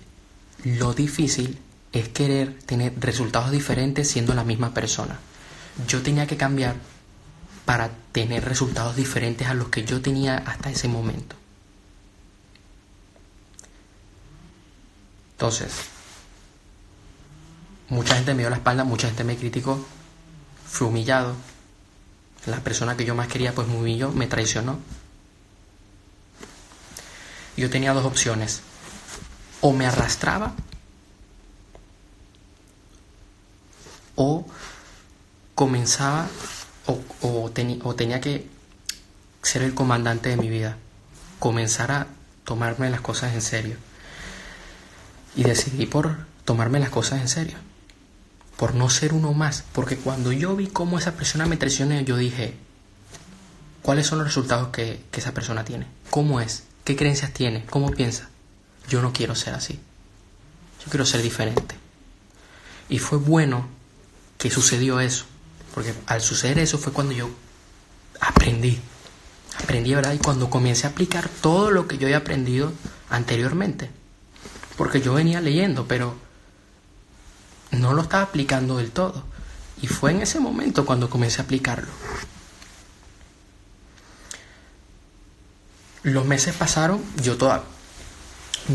Lo 0.63 0.93
difícil 0.93 1.59
es 1.91 2.09
querer 2.09 2.57
tener 2.65 2.93
resultados 3.00 3.51
diferentes 3.51 4.09
siendo 4.09 4.33
la 4.33 4.43
misma 4.43 4.74
persona. 4.74 5.19
Yo 5.88 6.01
tenía 6.01 6.25
que 6.25 6.38
cambiar 6.38 6.75
para 7.65 7.91
tener 8.13 8.45
resultados 8.45 8.95
diferentes 8.95 9.47
a 9.47 9.53
los 9.53 9.67
que 9.69 9.83
yo 9.83 10.01
tenía 10.01 10.38
hasta 10.38 10.69
ese 10.69 10.88
momento. 10.88 11.36
Entonces, 15.33 15.71
Mucha 17.89 18.15
gente 18.15 18.34
me 18.34 18.41
dio 18.41 18.50
la 18.50 18.58
espalda, 18.58 18.84
mucha 18.84 19.08
gente 19.08 19.24
me 19.24 19.38
criticó, 19.38 19.79
fui 20.67 20.88
humillado. 20.88 21.36
La 22.46 22.60
persona 22.60 22.98
que 22.98 23.06
yo 23.06 23.15
más 23.15 23.27
quería 23.27 23.53
pues 23.53 23.67
me 23.67 23.77
humilló, 23.77 24.12
me 24.12 24.27
traicionó. 24.27 24.77
Yo 27.56 27.70
tenía 27.70 27.94
dos 27.94 28.06
opciones. 28.06 28.62
O 29.62 29.74
me 29.74 29.88
arrastraba 29.88 30.53
o 34.15 34.46
comenzaba 35.56 36.27
o, 36.86 37.01
o 37.22 37.50
tenía 37.96 38.22
que 38.22 38.48
ser 39.41 39.63
el 39.63 39.74
comandante 39.74 40.29
de 40.29 40.38
mi 40.38 40.50
vida. 40.50 40.77
Comenzar 41.39 41.91
a 41.91 42.08
tomarme 42.44 42.89
las 42.89 43.01
cosas 43.01 43.34
en 43.34 43.41
serio. 43.41 43.77
Y 45.36 45.44
decidí 45.44 45.86
por 45.86 46.17
tomarme 46.46 46.79
las 46.79 46.89
cosas 46.89 47.22
en 47.22 47.29
serio 47.29 47.66
por 48.57 48.73
no 48.75 48.89
ser 48.89 49.13
uno 49.13 49.33
más. 49.33 49.63
Porque 49.71 49.95
cuando 49.95 50.33
yo 50.33 50.55
vi 50.55 50.67
cómo 50.67 50.97
esa 50.97 51.13
persona 51.13 51.45
me 51.45 51.57
traicionó, 51.57 51.99
yo 52.01 52.17
dije, 52.17 52.55
¿cuáles 53.83 54.07
son 54.07 54.17
los 54.17 54.27
resultados 54.27 54.69
que, 54.69 54.99
esa 55.13 55.33
persona 55.33 55.63
tiene? 55.63 55.87
¿Cómo 56.09 56.41
es? 56.41 56.63
¿Qué 56.83 56.95
creencias 56.95 57.31
tiene? 57.31 57.65
¿Cómo 57.69 57.91
piensa? 57.91 58.29
Yo 58.89 59.01
no 59.01 59.13
quiero 59.13 59.35
ser 59.35 59.53
así. 59.53 59.79
Yo 60.83 60.89
quiero 60.89 61.05
ser 61.05 61.21
diferente. 61.21 61.75
Y 62.89 62.99
fue 62.99 63.17
bueno 63.17 63.67
que 64.37 64.49
sucedió 64.49 64.99
eso. 64.99 65.25
Porque 65.73 65.93
al 66.07 66.21
suceder 66.21 66.59
eso 66.59 66.77
fue 66.77 66.93
cuando 66.93 67.13
yo 67.13 67.29
aprendí. 68.19 68.79
Aprendí, 69.61 69.93
¿verdad? 69.93 70.13
Y 70.13 70.19
cuando 70.19 70.49
comencé 70.49 70.87
a 70.87 70.91
aplicar 70.91 71.29
todo 71.29 71.71
lo 71.71 71.87
que 71.87 71.97
yo 71.97 72.07
había 72.07 72.17
aprendido 72.17 72.73
anteriormente. 73.09 73.89
Porque 74.77 75.01
yo 75.01 75.13
venía 75.13 75.41
leyendo, 75.41 75.87
pero 75.87 76.15
no 77.71 77.93
lo 77.93 78.03
estaba 78.03 78.24
aplicando 78.24 78.77
del 78.77 78.91
todo. 78.91 79.24
Y 79.81 79.88
fue 79.88 80.12
en 80.12 80.21
ese 80.21 80.39
momento 80.39 80.86
cuando 80.86 81.09
comencé 81.09 81.41
a 81.41 81.45
aplicarlo. 81.45 81.88
Los 86.03 86.25
meses 86.25 86.55
pasaron, 86.55 87.03
yo 87.21 87.38
toda... 87.38 87.63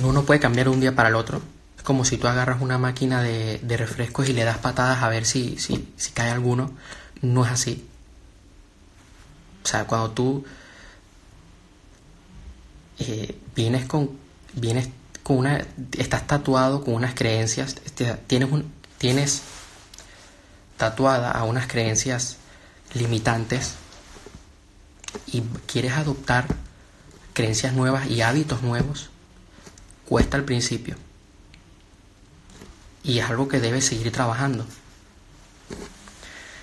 Uno 0.03 0.25
puede 0.25 0.41
cambiar 0.41 0.67
de 0.67 0.73
un 0.73 0.81
día 0.81 0.95
para 0.95 1.09
el 1.09 1.15
otro. 1.15 1.43
Es 1.77 1.83
como 1.83 2.05
si 2.05 2.17
tú 2.17 2.29
agarras 2.29 2.63
una 2.63 2.79
máquina 2.79 3.23
de, 3.23 3.59
refrescos 3.77 4.29
y 4.29 4.33
le 4.33 4.45
das 4.45 4.59
patadas 4.59 5.03
a 5.03 5.09
ver 5.09 5.27
si, 5.27 5.59
si, 5.59 5.93
si 5.97 6.13
cae 6.13 6.31
alguno. 6.31 6.71
No 7.21 7.45
es 7.45 7.51
así. 7.51 7.87
O 9.65 9.67
sea, 9.67 9.85
cuando 9.87 10.11
tú 10.11 10.45
eh, 12.99 13.37
vienes 13.55 13.87
con 13.87 14.11
vienes 14.55 14.89
con 15.23 15.39
una 15.39 15.65
estás 15.99 16.27
tatuado 16.27 16.85
con 16.85 16.95
unas 16.95 17.15
creencias, 17.15 17.77
tienes 18.27 18.51
un, 18.51 18.71
tienes 19.03 19.43
tatuada 20.77 21.33
a 21.33 21.43
unas 21.43 21.67
creencias 21.67 22.37
limitantes 22.95 23.73
y 25.27 25.41
quieres 25.67 25.95
adoptar 25.95 26.47
creencias 27.33 27.73
nuevas 27.73 28.07
y 28.07 28.23
hábitos 28.23 28.63
nuevos, 28.63 29.11
cuesta 30.09 30.37
al 30.37 30.45
principio. 30.45 30.95
Y 33.03 33.19
es 33.19 33.29
algo 33.29 33.49
que 33.49 33.59
debes 33.59 33.87
seguir 33.87 34.13
trabajando. 34.13 34.65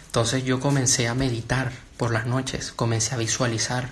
Entonces 0.06 0.46
yo 0.46 0.62
comencé 0.62 1.10
a 1.10 1.16
meditar 1.16 1.74
por 1.98 2.12
las 2.12 2.26
noches, 2.26 2.72
comencé 2.72 3.16
a 3.16 3.18
visualizar, 3.18 3.90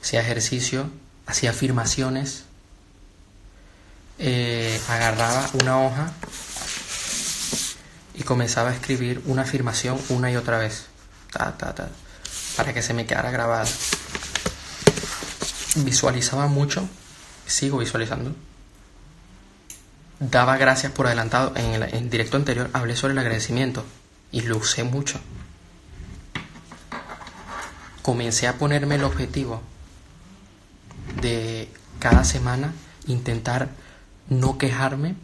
hacía 0.00 0.22
ejercicio, 0.22 0.88
hacía 1.26 1.50
afirmaciones, 1.50 2.44
eh, 4.18 4.80
agarraba 4.88 5.50
una 5.60 5.84
hoja 5.84 6.12
y 8.14 8.22
comenzaba 8.22 8.70
a 8.70 8.74
escribir 8.74 9.22
una 9.26 9.42
afirmación 9.42 9.98
una 10.08 10.30
y 10.30 10.36
otra 10.36 10.58
vez, 10.58 10.86
para 12.56 12.72
que 12.72 12.82
se 12.82 12.94
me 12.94 13.06
quedara 13.06 13.30
grabada. 13.30 13.66
Visualizaba 15.76 16.46
mucho, 16.46 16.88
sigo 17.46 17.78
visualizando. 17.78 18.34
Daba 20.20 20.56
gracias 20.56 20.92
por 20.92 21.06
adelantado. 21.06 21.52
En 21.56 21.82
el 21.82 22.10
directo 22.10 22.36
anterior 22.36 22.70
hablé 22.72 22.94
sobre 22.94 23.12
el 23.12 23.18
agradecimiento 23.18 23.84
y 24.30 24.42
lo 24.42 24.58
usé 24.58 24.84
mucho. 24.84 25.18
Comencé 28.02 28.46
a 28.46 28.58
ponerme 28.58 28.94
el 28.94 29.04
objetivo 29.04 29.62
de 31.20 31.68
cada 31.98 32.24
semana 32.24 32.72
intentar 33.06 33.70
no 34.28 34.58
quejarme 34.58 35.16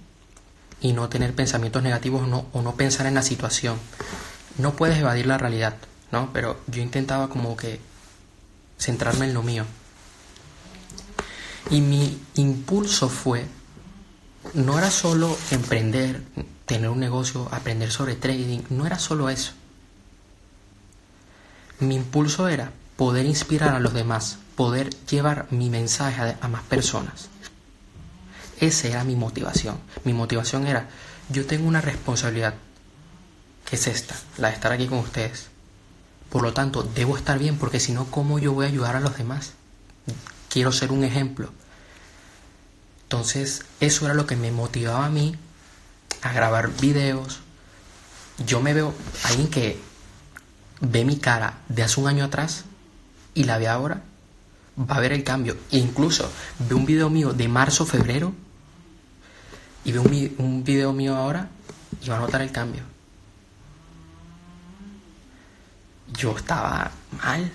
y 0.80 0.92
no 0.92 1.08
tener 1.08 1.34
pensamientos 1.34 1.82
negativos 1.82 2.22
o 2.52 2.62
no 2.62 2.74
pensar 2.74 3.06
en 3.06 3.14
la 3.14 3.22
situación. 3.22 3.78
No 4.58 4.74
puedes 4.74 4.98
evadir 4.98 5.26
la 5.26 5.38
realidad, 5.38 5.76
¿no? 6.12 6.32
Pero 6.32 6.60
yo 6.66 6.82
intentaba 6.82 7.28
como 7.28 7.56
que 7.56 7.80
centrarme 8.78 9.26
en 9.26 9.34
lo 9.34 9.42
mío. 9.42 9.64
Y 11.70 11.80
mi 11.82 12.18
impulso 12.34 13.08
fue, 13.08 13.46
no 14.54 14.78
era 14.78 14.90
solo 14.90 15.36
emprender, 15.50 16.22
tener 16.66 16.88
un 16.88 16.98
negocio, 16.98 17.48
aprender 17.52 17.90
sobre 17.90 18.16
trading, 18.16 18.60
no 18.70 18.86
era 18.86 18.98
solo 18.98 19.28
eso. 19.28 19.52
Mi 21.78 21.94
impulso 21.94 22.48
era 22.48 22.72
poder 22.96 23.26
inspirar 23.26 23.74
a 23.74 23.80
los 23.80 23.94
demás, 23.94 24.38
poder 24.56 24.90
llevar 25.06 25.46
mi 25.50 25.70
mensaje 25.70 26.36
a, 26.40 26.48
más 26.48 26.62
personas. 26.64 27.28
Esa 28.60 28.88
era 28.88 29.04
mi 29.04 29.16
motivación. 29.16 29.78
Mi 30.04 30.12
motivación 30.12 30.66
era, 30.66 30.86
yo 31.30 31.46
tengo 31.46 31.66
una 31.66 31.80
responsabilidad, 31.80 32.54
que 33.64 33.76
es 33.76 33.86
esta, 33.86 34.14
la 34.36 34.48
de 34.48 34.54
estar 34.54 34.70
aquí 34.70 34.86
con 34.86 34.98
ustedes. 34.98 35.46
Por 36.28 36.42
lo 36.42 36.52
tanto, 36.52 36.82
debo 36.82 37.16
estar 37.16 37.38
bien 37.38 37.56
porque 37.56 37.80
si 37.80 37.92
no, 37.92 38.04
¿cómo 38.10 38.38
yo 38.38 38.52
voy 38.52 38.66
a 38.66 38.68
ayudar 38.68 38.96
a 38.96 39.00
los 39.00 39.16
demás? 39.16 39.54
Quiero 40.50 40.72
ser 40.72 40.92
un 40.92 41.04
ejemplo. 41.04 41.50
Entonces, 43.04 43.64
eso 43.80 44.04
era 44.04 44.14
lo 44.14 44.26
que 44.26 44.36
me 44.36 44.52
motivaba 44.52 45.06
a 45.06 45.10
mí 45.10 45.34
a 46.20 46.32
grabar 46.32 46.70
videos. 46.80 47.40
Yo 48.46 48.60
me 48.60 48.74
veo, 48.74 48.94
alguien 49.24 49.48
que 49.48 49.80
ve 50.80 51.04
mi 51.06 51.16
cara 51.16 51.60
de 51.68 51.82
hace 51.82 51.98
un 51.98 52.08
año 52.08 52.24
atrás 52.24 52.64
y 53.34 53.44
la 53.44 53.58
ve 53.58 53.68
ahora, 53.68 54.02
va 54.78 54.96
a 54.96 55.00
ver 55.00 55.12
el 55.12 55.24
cambio. 55.24 55.56
E 55.70 55.78
incluso 55.78 56.30
ve 56.58 56.74
un 56.74 56.84
video 56.84 57.08
mío 57.08 57.32
de 57.32 57.48
marzo, 57.48 57.86
febrero 57.86 58.34
y 59.84 59.92
ve 59.92 59.98
un, 59.98 60.34
un 60.38 60.64
video 60.64 60.92
mío 60.92 61.16
ahora 61.16 61.48
y 62.02 62.08
va 62.08 62.16
a 62.16 62.20
notar 62.20 62.42
el 62.42 62.52
cambio. 62.52 62.82
Yo 66.12 66.36
estaba 66.36 66.90
mal, 67.22 67.50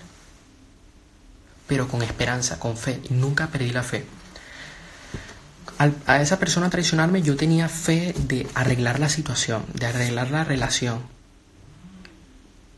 pero 1.67 1.87
con 1.87 2.01
esperanza, 2.01 2.59
con 2.59 2.77
fe, 2.77 3.01
nunca 3.09 3.47
perdí 3.47 3.71
la 3.71 3.83
fe. 3.83 4.05
a 6.07 6.21
esa 6.21 6.39
persona 6.39 6.69
traicionarme 6.69 7.21
yo 7.21 7.35
tenía 7.35 7.67
fe 7.67 8.13
de 8.17 8.47
arreglar 8.53 8.99
la 8.99 9.09
situación, 9.09 9.65
de 9.73 9.85
arreglar 9.87 10.31
la 10.31 10.43
relación. 10.43 11.01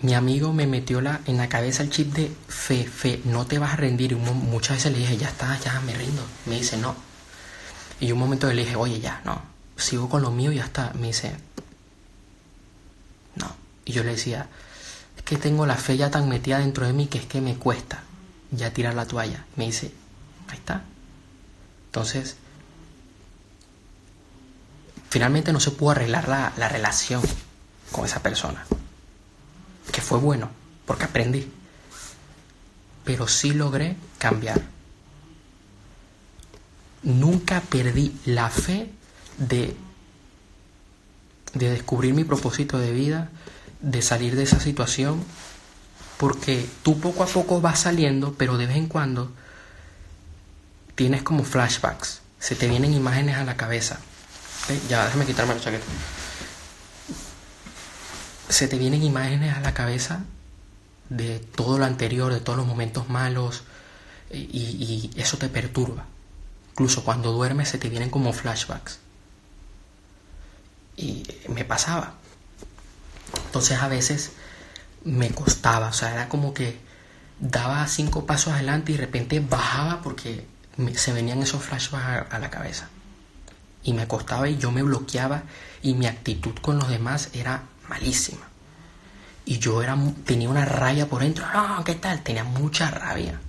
mi 0.01 0.13
amigo 0.13 0.53
me 0.53 0.67
metió 0.67 1.01
la, 1.01 1.21
en 1.25 1.37
la 1.37 1.49
cabeza 1.49 1.83
el 1.83 1.89
chip 1.89 2.13
de 2.13 2.31
fe, 2.47 2.85
fe, 2.85 3.21
no 3.25 3.45
te 3.47 3.59
vas 3.59 3.73
a 3.73 3.77
rendir. 3.77 4.11
Y 4.13 4.15
muchas 4.15 4.77
veces 4.77 4.91
le 4.93 4.99
dije, 4.99 5.17
ya 5.17 5.27
está, 5.27 5.59
ya 5.59 5.79
me 5.81 5.93
rindo. 5.93 6.23
Me 6.45 6.55
dice, 6.55 6.77
no. 6.77 7.06
Y 7.99 8.11
un 8.11 8.19
momento 8.19 8.47
le 8.47 8.63
dije, 8.63 8.75
oye, 8.75 8.99
ya, 8.99 9.21
no, 9.25 9.41
sigo 9.75 10.09
con 10.09 10.21
lo 10.21 10.31
mío 10.31 10.51
y 10.51 10.57
ya 10.57 10.65
está. 10.65 10.91
Me 10.93 11.07
dice, 11.07 11.35
no. 13.35 13.55
Y 13.85 13.93
yo 13.93 14.03
le 14.03 14.11
decía, 14.11 14.47
es 15.15 15.23
que 15.23 15.37
tengo 15.37 15.65
la 15.65 15.75
fe 15.75 15.97
ya 15.97 16.11
tan 16.11 16.29
metida 16.29 16.59
dentro 16.59 16.85
de 16.85 16.93
mí 16.93 17.07
que 17.07 17.17
es 17.19 17.25
que 17.25 17.41
me 17.41 17.55
cuesta 17.55 18.03
ya 18.51 18.71
tirar 18.71 18.93
la 18.93 19.05
toalla. 19.05 19.45
Me 19.55 19.65
dice, 19.65 19.91
ahí 20.47 20.57
está. 20.57 20.83
Entonces, 21.87 22.35
finalmente 25.09 25.51
no 25.51 25.59
se 25.59 25.71
pudo 25.71 25.91
arreglar 25.91 26.27
la, 26.27 26.53
la 26.57 26.69
relación 26.69 27.21
con 27.91 28.05
esa 28.05 28.21
persona 28.21 28.65
que 29.91 30.01
fue 30.01 30.19
bueno, 30.19 30.49
porque 30.85 31.05
aprendí. 31.05 31.51
Pero 33.03 33.27
sí 33.27 33.53
logré 33.53 33.95
cambiar. 34.17 34.61
Nunca 37.03 37.61
perdí 37.61 38.15
la 38.25 38.49
fe 38.49 38.89
de, 39.37 39.75
de 41.53 41.69
descubrir 41.69 42.13
mi 42.13 42.23
propósito 42.23 42.77
de 42.77 42.91
vida, 42.91 43.29
de 43.81 44.01
salir 44.01 44.35
de 44.35 44.43
esa 44.43 44.59
situación, 44.59 45.23
porque 46.17 46.67
tú 46.83 46.99
poco 46.99 47.23
a 47.23 47.27
poco 47.27 47.61
vas 47.61 47.81
saliendo, 47.81 48.33
pero 48.33 48.57
de 48.57 48.65
vez 48.65 48.77
en 48.77 48.87
cuando 48.87 49.31
tienes 50.95 51.21
como 51.21 51.43
flashbacks, 51.43 52.21
se 52.39 52.55
te 52.55 52.67
vienen 52.67 52.93
imágenes 52.93 53.37
a 53.37 53.43
la 53.43 53.55
cabeza. 53.55 53.99
Ya, 54.89 55.05
déjame 55.05 55.25
quitarme 55.25 55.53
la 55.53 55.61
chaqueta 55.61 55.85
se 58.49 58.67
te 58.67 58.77
vienen 58.77 59.03
imágenes 59.03 59.55
a 59.55 59.59
la 59.59 59.73
cabeza 59.73 60.23
de 61.09 61.39
todo 61.39 61.77
lo 61.77 61.85
anterior, 61.85 62.33
de 62.33 62.39
todos 62.39 62.57
los 62.57 62.67
momentos 62.67 63.09
malos, 63.09 63.63
y, 64.31 65.11
eso 65.15 65.37
te 65.37 65.49
perturba. 65.49 66.05
Incluso 66.77 67.03
cuando 67.03 67.31
duermes 67.31 67.69
se 67.69 67.79
te 67.79 67.89
vienen 67.89 68.11
como 68.11 68.33
flashbacks. 68.33 68.99
Y 70.95 71.23
me 71.49 71.65
pasaba. 71.65 72.13
Entonces 73.47 73.79
a 73.81 73.87
veces 73.87 74.33
me 75.03 75.31
costaba, 75.31 75.87
o 75.87 75.93
sea, 75.93 76.13
era 76.13 76.29
como 76.29 76.53
que 76.53 76.77
daba 77.39 77.87
cinco 77.87 78.27
pasos 78.27 78.53
adelante 78.53 78.91
y 78.91 78.95
de 78.95 79.01
repente 79.01 79.39
bajaba 79.39 80.03
porque 80.03 80.45
se 80.93 81.13
venían 81.13 81.41
esos 81.41 81.63
flashbacks 81.63 82.31
a 82.31 82.37
la 82.37 82.51
cabeza. 82.51 82.89
Y 83.81 83.93
me 83.93 84.07
costaba 84.07 84.47
y 84.47 84.57
yo 84.57 84.69
me 84.69 84.83
bloqueaba 84.83 85.45
y 85.81 85.95
mi 85.95 86.05
actitud 86.05 86.53
con 86.61 86.77
los 86.77 86.89
demás 86.89 87.29
era 87.33 87.63
malísima. 87.89 88.45
Y 89.45 89.57
yo 89.57 89.81
era, 89.81 89.97
tenía 90.25 90.47
una 90.47 90.65
rabia 90.65 91.07
por 91.07 91.23
dentro. 91.23 91.43
No, 91.51 91.83
¿qué 91.83 91.95
tal? 91.95 92.21
Tenía 92.21 92.43
mucha 92.43 92.91
rabia. 92.91 93.41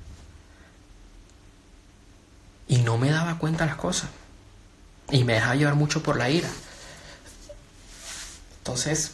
Y 2.69 2.79
no 2.79 2.99
me 2.99 3.11
daba 3.11 3.39
cuenta 3.39 3.67
las 3.67 3.77
cosas. 3.77 4.11
Y 5.11 5.25
me 5.25 5.35
dejaba 5.35 5.55
llevar 5.57 5.75
mucho 5.75 6.03
por 6.03 6.17
la 6.19 6.29
ira. 6.31 6.51
Entonces, 8.59 9.13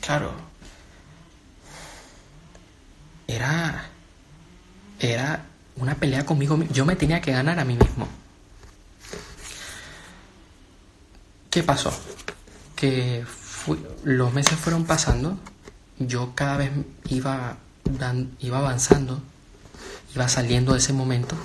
claro, 0.00 0.32
era, 3.28 3.84
era 4.98 5.46
una 5.76 5.94
pelea 5.94 6.26
conmigo. 6.26 6.58
Yo 6.70 6.84
me 6.84 6.96
tenía 6.96 7.20
que 7.20 7.32
ganar 7.32 7.60
a 7.60 7.64
mí 7.64 7.76
mismo. 7.76 8.08
¿Qué 11.48 11.62
pasó? 11.62 11.92
Que 12.74 13.24
los 14.04 14.32
meses 14.32 14.58
fueron 14.58 14.84
pasando, 14.84 15.38
yo 15.98 16.32
cada 16.34 16.56
vez 16.56 16.70
iba, 17.08 17.56
iba 18.38 18.58
avanzando, 18.58 19.20
iba 20.14 20.28
saliendo 20.28 20.72
de 20.72 20.78
ese 20.78 20.92
momento, 20.92 21.36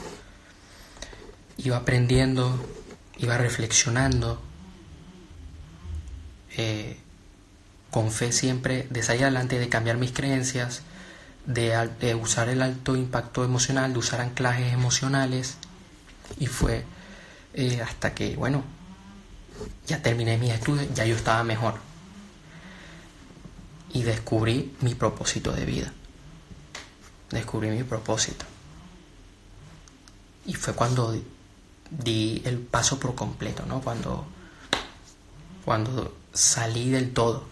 iba 1.58 1.78
aprendiendo, 1.78 2.60
iba 3.18 3.38
reflexionando, 3.38 4.41
eh, 6.58 6.98
con 7.91 8.12
fe 8.12 8.32
siempre 8.32 8.88
de 8.89 9.04
salir 9.04 9.24
adelante, 9.24 9.58
de 9.60 9.70
cambiar 9.70 9.98
mis 9.98 10.12
creencias, 10.12 10.82
de, 11.46 12.15
usar 12.15 12.50
el 12.50 12.62
alto 12.62 12.96
impacto 12.96 13.44
emocional, 13.44 13.94
de 13.94 14.00
usar 14.00 14.22
anclajes 14.22 14.74
emocionales, 14.74 15.58
y 16.39 16.48
fue 16.48 16.84
eh, 17.54 17.82
hasta 17.82 18.13
que, 18.13 18.36
bueno, 18.36 18.63
ya 19.88 20.02
terminé 20.02 20.38
mis 20.38 20.52
estudios, 20.52 20.94
ya 20.94 21.06
yo 21.06 21.15
estaba 21.15 21.44
mejor 21.44 21.80
y 23.94 24.04
descubrí 24.04 24.76
mi 24.82 24.94
propósito 24.94 25.54
de 25.54 25.65
vida. 25.65 25.94
Descubrí 27.32 27.70
mi 27.70 27.84
propósito. 27.84 28.46
Y 30.46 30.54
fue 30.54 30.74
cuando 30.74 31.18
di 31.89 32.41
el 32.45 32.60
paso 32.60 33.00
por 33.00 33.15
completo, 33.15 33.65
¿no? 33.65 33.82
Cuando, 33.82 34.26
cuando 35.63 36.15
salí 36.34 36.89
del 36.89 37.13
todo. 37.13 37.45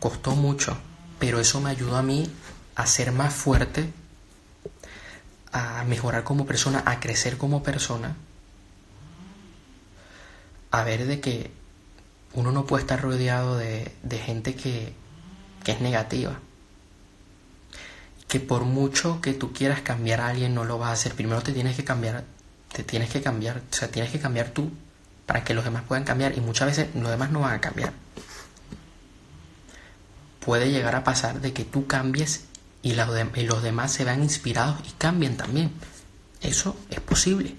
Costó 0.00 0.36
mucho, 0.36 0.76
pero 1.18 1.40
eso 1.40 1.60
me 1.60 1.70
ayudó 1.70 1.96
a 1.96 2.02
mí 2.02 2.30
a 2.74 2.86
ser 2.86 3.12
más 3.12 3.32
fuerte, 3.32 3.90
a 5.52 5.84
mejorar 5.84 6.22
como 6.22 6.46
persona, 6.46 6.82
a 6.84 7.00
crecer 7.00 7.38
como 7.38 7.62
persona, 7.62 8.14
a 10.70 10.84
ver 10.84 11.06
de 11.06 11.20
que 11.20 11.50
uno 12.34 12.52
no 12.52 12.66
puede 12.66 12.82
estar 12.82 13.00
rodeado 13.00 13.56
de, 13.56 13.90
gente 14.24 14.54
que, 14.54 14.92
que 15.64 15.72
es 15.72 15.80
negativa. 15.80 16.38
Que 18.28 18.40
por 18.40 18.64
mucho 18.64 19.20
que 19.20 19.34
tú 19.34 19.52
quieras 19.52 19.80
cambiar 19.80 20.20
a 20.20 20.28
alguien, 20.28 20.54
no 20.54 20.64
lo 20.64 20.78
vas 20.78 20.90
a 20.90 20.92
hacer. 20.92 21.14
Primero 21.14 21.42
te 21.42 21.52
tienes 21.52 21.76
que 21.76 21.84
cambiar, 21.84 22.24
te 22.72 22.82
tienes 22.82 23.10
que 23.10 23.22
cambiar, 23.22 23.62
o 23.70 23.74
sea, 23.74 23.88
tienes 23.88 24.10
que 24.10 24.18
cambiar 24.18 24.50
tú 24.50 24.70
para 25.26 25.44
que 25.44 25.54
los 25.54 25.64
demás 25.64 25.82
puedan 25.86 26.04
cambiar 26.04 26.36
y 26.36 26.40
muchas 26.40 26.68
veces 26.68 26.94
los 26.94 27.10
demás 27.10 27.30
no 27.30 27.40
van 27.40 27.54
a 27.54 27.60
cambiar. 27.60 27.92
Puede 30.40 30.70
llegar 30.70 30.94
a 30.94 31.04
pasar 31.04 31.40
de 31.40 31.52
que 31.52 31.64
tú 31.64 31.86
cambies 31.86 32.44
y 32.82 32.94
los, 32.94 33.08
y 33.34 33.42
los 33.42 33.62
demás 33.62 33.92
se 33.92 34.04
vean 34.04 34.22
inspirados 34.22 34.80
y 34.88 34.92
cambien 34.92 35.36
también. 35.36 35.72
Eso 36.40 36.76
es 36.90 37.00
posible. 37.00 37.56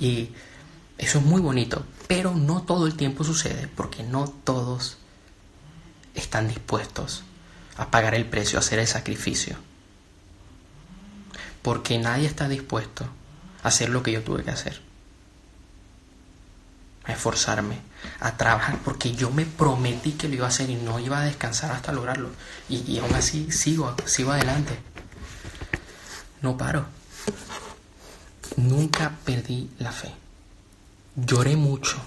Y 0.00 0.30
eso 0.98 1.18
es 1.18 1.24
muy 1.24 1.40
bonito, 1.40 1.84
pero 2.08 2.34
no 2.34 2.62
todo 2.62 2.86
el 2.86 2.96
tiempo 2.96 3.22
sucede 3.22 3.68
porque 3.68 4.02
no 4.02 4.28
todos 4.28 4.98
están 6.14 6.48
dispuestos 6.48 7.22
a 7.76 7.90
pagar 7.90 8.14
el 8.14 8.26
precio, 8.26 8.58
a 8.58 8.60
hacer 8.60 8.78
el 8.78 8.86
sacrificio. 8.86 9.56
Porque 11.62 11.98
nadie 11.98 12.26
está 12.26 12.48
dispuesto 12.48 13.06
a 13.62 13.68
hacer 13.68 13.88
lo 13.88 14.02
que 14.02 14.12
yo 14.12 14.22
tuve 14.22 14.44
que 14.44 14.50
hacer. 14.50 14.80
A 17.04 17.12
esforzarme, 17.12 17.78
a 18.20 18.36
trabajar, 18.36 18.78
porque 18.84 19.12
yo 19.12 19.30
me 19.30 19.46
prometí 19.46 20.12
que 20.12 20.28
lo 20.28 20.34
iba 20.34 20.46
a 20.46 20.48
hacer 20.48 20.70
y 20.70 20.76
no 20.76 20.98
iba 20.98 21.20
a 21.20 21.24
descansar 21.24 21.70
hasta 21.72 21.92
lograrlo. 21.92 22.30
Y, 22.68 22.78
y 22.90 22.98
aún 22.98 23.14
así 23.14 23.52
sigo, 23.52 23.94
sigo 24.06 24.32
adelante. 24.32 24.78
No 26.42 26.56
paro. 26.56 26.86
Nunca 28.56 29.12
perdí 29.24 29.70
la 29.78 29.92
fe. 29.92 30.12
Lloré 31.14 31.56
mucho. 31.56 31.98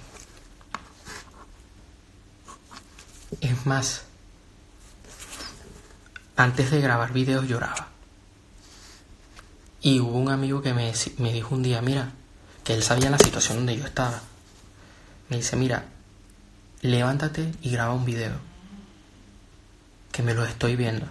Es 3.42 3.66
más, 3.66 4.04
antes 6.40 6.72
de 6.72 6.82
grabar 6.82 7.12
videos 7.12 7.48
lloraba. 7.48 7.88
Y 9.82 10.00
hubo 10.00 10.18
un 10.18 10.30
amigo 10.30 10.62
que 10.62 10.74
me, 10.74 10.94
me 11.18 11.34
dijo 11.34 11.56
un 11.56 11.64
día, 11.64 11.82
mira, 11.82 12.12
que 12.64 12.74
él 12.74 12.84
sabía 12.84 13.10
la 13.10 13.18
situación 13.18 13.58
donde 13.58 13.78
yo 13.78 13.86
estaba. 13.86 14.22
Me 15.30 15.38
dice, 15.38 15.56
mira, 15.56 15.86
levántate 16.82 17.54
y 17.62 17.72
graba 17.72 17.94
un 17.94 18.06
video. 18.06 18.34
Que 20.12 20.24
me 20.24 20.34
lo 20.34 20.46
estoy 20.46 20.76
viendo. 20.76 21.06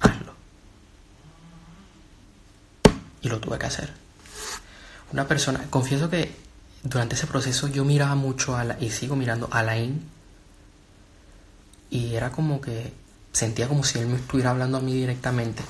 Hazlo. 0.00 0.34
Y 3.22 3.28
lo 3.28 3.40
tuve 3.40 3.58
que 3.58 3.66
hacer 3.66 4.02
una 5.12 5.28
persona, 5.28 5.66
confieso 5.68 6.08
que 6.08 6.34
durante 6.82 7.14
ese 7.14 7.26
proceso 7.26 7.68
yo 7.68 7.84
miraba 7.84 8.14
mucho 8.14 8.56
a 8.56 8.64
la, 8.64 8.76
y 8.80 8.90
sigo 8.90 9.14
mirando 9.14 9.48
a 9.52 9.60
Alain 9.60 10.02
y 11.92 12.16
era 12.16 12.32
como 12.32 12.60
que 12.60 12.92
sentía 13.32 13.68
como 13.68 13.84
si 13.84 13.98
él 13.98 14.06
me 14.06 14.16
estuviera 14.16 14.50
hablando 14.50 14.78
a 14.78 14.80
mí 14.80 14.94
directamente. 14.94 15.62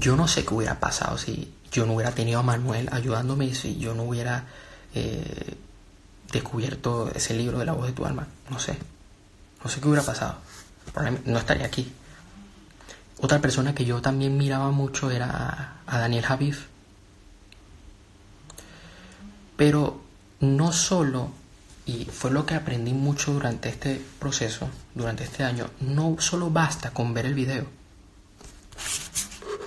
Yo 0.00 0.16
no 0.16 0.26
sé 0.26 0.44
qué 0.44 0.54
hubiera 0.54 0.80
pasado 0.80 1.18
si 1.18 1.54
yo 1.70 1.86
no 1.86 1.94
hubiera 1.94 2.12
tenido 2.12 2.40
a 2.40 2.42
Manuel 2.42 2.88
ayudándome 2.90 3.44
y 3.44 3.54
si 3.54 3.78
yo 3.78 3.94
no 3.94 4.04
hubiera 4.04 4.46
eh, 4.94 5.56
descubierto 6.32 7.10
ese 7.14 7.34
libro 7.34 7.58
de 7.58 7.66
la 7.66 7.72
voz 7.72 7.86
de 7.86 7.92
tu 7.92 8.04
alma. 8.06 8.26
No 8.50 8.58
sé. 8.58 8.78
No 9.62 9.70
sé 9.70 9.80
qué 9.80 9.88
hubiera 9.88 10.04
pasado. 10.04 10.36
No 11.26 11.38
estaría 11.38 11.66
aquí. 11.66 11.92
Otra 13.20 13.40
persona 13.40 13.74
que 13.74 13.84
yo 13.84 14.00
también 14.00 14.36
miraba 14.36 14.70
mucho 14.70 15.10
era 15.10 15.76
a 15.86 15.98
Daniel 15.98 16.24
Javif 16.24 16.72
pero 19.62 20.00
no 20.40 20.72
solo 20.72 21.30
Y 21.84 22.04
fue 22.04 22.30
lo 22.30 22.46
que 22.46 22.54
aprendí 22.54 22.92
mucho 22.92 23.32
durante 23.32 23.68
este 23.68 24.00
proceso, 24.20 24.68
durante 24.94 25.24
este 25.24 25.42
año. 25.42 25.68
No 25.80 26.16
solo 26.20 26.50
basta 26.50 26.90
con 26.90 27.12
ver 27.12 27.26
el 27.26 27.34
video. 27.34 27.66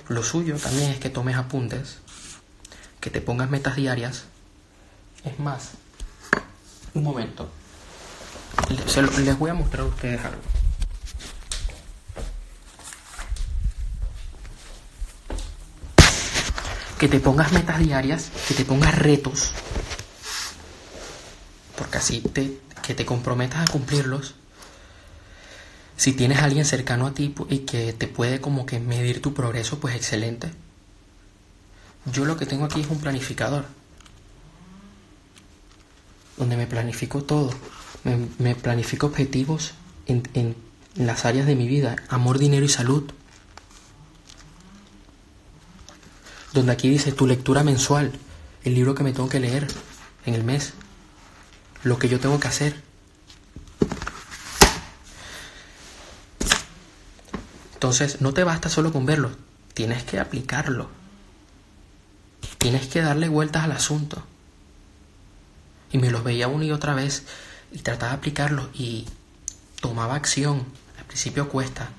Lo 0.08 0.22
suyo 0.22 0.56
también 0.56 0.92
es 0.92 0.98
que 0.98 1.10
tomes 1.10 1.36
apuntes, 1.36 1.98
que 3.00 3.10
te 3.10 3.20
pongas 3.20 3.50
metas 3.50 3.76
diarias. 3.76 4.24
Es 5.24 5.38
más, 5.38 5.72
un 6.94 7.02
momento. 7.02 7.50
Les 8.70 9.38
voy 9.38 9.50
a 9.50 9.54
mostrar 9.54 9.82
a 9.82 9.86
ustedes 9.86 10.24
algo. 10.24 10.40
Que 16.98 17.08
te 17.08 17.20
pongas 17.20 17.52
metas 17.52 17.78
diarias, 17.78 18.30
que 18.48 18.54
te 18.54 18.64
pongas 18.64 18.96
retos 18.96 19.52
así 21.96 22.20
te, 22.20 22.58
que 22.82 22.94
te 22.94 23.04
comprometas 23.04 23.68
a 23.68 23.72
cumplirlos. 23.72 24.34
Si 25.96 26.12
tienes 26.12 26.38
a 26.38 26.44
alguien 26.44 26.64
cercano 26.64 27.06
a 27.06 27.14
ti 27.14 27.34
y 27.48 27.60
que 27.60 27.92
te 27.92 28.06
puede 28.06 28.40
como 28.40 28.66
que 28.66 28.80
medir 28.80 29.22
tu 29.22 29.34
progreso, 29.34 29.80
pues 29.80 29.94
excelente. 29.94 30.50
Yo 32.12 32.24
lo 32.24 32.36
que 32.36 32.46
tengo 32.46 32.64
aquí 32.64 32.82
es 32.82 32.88
un 32.88 33.00
planificador, 33.00 33.64
donde 36.36 36.56
me 36.56 36.66
planifico 36.66 37.24
todo, 37.24 37.50
me, 38.38 38.54
planifico 38.54 39.06
objetivos 39.06 39.72
en, 40.06 40.22
en 40.34 40.54
las 40.94 41.24
áreas 41.24 41.46
de 41.46 41.56
mi 41.56 41.66
vida, 41.66 41.96
amor, 42.08 42.38
dinero 42.38 42.64
y 42.64 42.68
salud. 42.68 43.10
Donde 46.52 46.72
aquí 46.72 46.88
dice 46.88 47.10
tu 47.10 47.26
lectura 47.26 47.64
mensual, 47.64 48.12
el 48.64 48.74
libro 48.74 48.94
que 48.94 49.02
me 49.02 49.12
tengo 49.12 49.28
que 49.28 49.40
leer 49.40 49.66
en 50.26 50.34
el 50.34 50.44
mes 50.44 50.74
lo 51.86 52.00
que 52.00 52.08
yo 52.08 52.18
tengo 52.18 52.40
que 52.40 52.48
hacer. 52.48 52.82
Entonces, 57.74 58.20
no 58.20 58.34
te 58.34 58.42
basta 58.42 58.68
solo 58.68 58.92
con 58.92 59.06
verlo, 59.06 59.30
tienes 59.72 60.02
que 60.02 60.18
aplicarlo. 60.18 60.90
Tienes 62.58 62.88
que 62.88 63.02
darle 63.02 63.28
vueltas 63.28 63.62
al 63.62 63.72
asunto. 63.72 64.24
Y 65.92 65.98
me 65.98 66.10
los 66.10 66.24
veía 66.24 66.48
una 66.48 66.64
y 66.64 66.72
otra 66.72 66.94
vez 66.94 67.24
y 67.70 67.78
trataba 67.78 68.12
de 68.12 68.18
aplicarlo 68.18 68.68
y 68.74 69.06
tomaba 69.80 70.16
acción. 70.16 70.64
Al 70.98 71.04
principio 71.04 71.48
cuesta. 71.48 71.90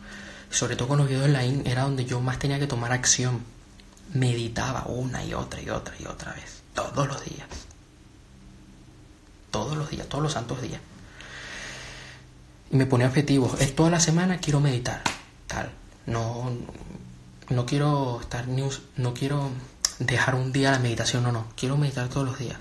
Sobre 0.49 0.75
todo 0.75 0.89
con 0.89 0.97
los 0.97 1.07
videos 1.07 1.25
online 1.25 1.61
era 1.65 1.83
donde 1.83 2.03
yo 2.03 2.19
más 2.19 2.39
tenía 2.39 2.59
que 2.59 2.67
tomar 2.67 2.91
acción. 2.91 3.41
Meditaba 4.13 4.83
una 4.87 5.23
y 5.23 5.33
otra 5.33 5.61
y 5.61 5.69
otra 5.69 5.95
y 5.97 6.05
otra 6.05 6.33
vez. 6.33 6.61
Todos 6.73 7.07
los 7.07 7.23
días 7.23 7.47
días, 9.89 10.07
todos 10.07 10.23
los 10.23 10.33
santos 10.33 10.61
días. 10.61 10.81
Y 12.71 12.75
me 12.75 12.85
pone 12.85 13.05
objetivos. 13.05 13.59
Es 13.61 13.75
toda 13.75 13.89
la 13.89 13.99
semana 13.99 14.39
quiero 14.39 14.59
meditar. 14.59 15.01
Tal. 15.47 15.71
No, 16.05 16.51
no 17.49 17.65
quiero 17.65 18.19
estar 18.21 18.47
news, 18.47 18.81
no 18.95 19.13
quiero 19.13 19.49
dejar 19.99 20.35
un 20.35 20.51
día 20.51 20.71
la 20.71 20.79
meditación, 20.79 21.23
no, 21.23 21.31
no. 21.31 21.47
Quiero 21.55 21.77
meditar 21.77 22.09
todos 22.09 22.25
los 22.25 22.39
días. 22.39 22.57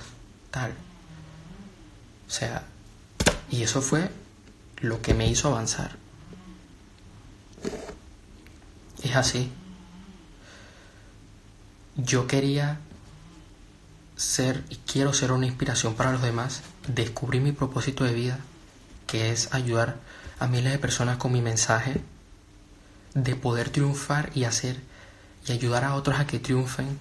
Tal. 0.51 0.73
O 2.27 2.31
sea, 2.31 2.65
y 3.51 3.63
eso 3.63 3.83
fue 3.83 4.11
lo 4.79 5.01
que 5.03 5.15
me 5.15 5.29
hizo 5.29 5.49
avanzar. 5.49 5.97
Es 9.03 9.15
así. 9.17 9.51
Yo 11.97 12.27
quería 12.27 12.79
ser 14.17 14.65
y 14.71 14.77
quiero 14.77 15.13
ser 15.13 15.33
una 15.33 15.47
inspiración 15.47 15.95
para 15.95 16.13
los 16.13 16.23
demás, 16.23 16.63
descubrí 16.89 17.41
mi 17.41 17.53
propósito 17.53 18.05
de 18.05 18.15
vida, 18.15 18.39
que 19.07 19.31
es 19.31 19.53
ayudar 19.53 19.97
a 20.39 20.47
miles 20.47 20.73
de 20.73 20.79
personas 20.79 21.19
con 21.19 21.33
mi 21.33 21.43
mensaje, 21.43 22.01
de 23.15 23.37
poder 23.37 23.71
triunfar 23.71 24.31
y 24.35 24.45
hacer 24.45 24.81
y 25.47 25.53
ayudar 25.53 25.85
a 25.85 25.95
otros 25.95 26.19
a 26.19 26.27
que 26.27 26.39
triunfen. 26.39 26.99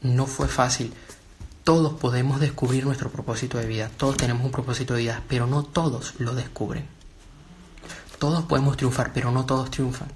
No 0.00 0.26
fue 0.26 0.48
fácil. 0.48 0.92
Todos 1.64 1.98
podemos 2.00 2.40
descubrir 2.40 2.86
nuestro 2.86 3.10
propósito 3.10 3.58
de 3.58 3.66
vida, 3.66 3.90
todos 3.96 4.16
tenemos 4.16 4.44
un 4.44 4.52
propósito 4.52 4.94
de 4.94 5.00
vida, 5.00 5.22
pero 5.28 5.46
no 5.46 5.64
todos 5.64 6.14
lo 6.18 6.34
descubren. 6.34 6.86
Todos 8.18 8.44
podemos 8.46 8.76
triunfar, 8.76 9.12
pero 9.12 9.30
no 9.30 9.44
todos 9.44 9.70
triunfan. 9.70 10.08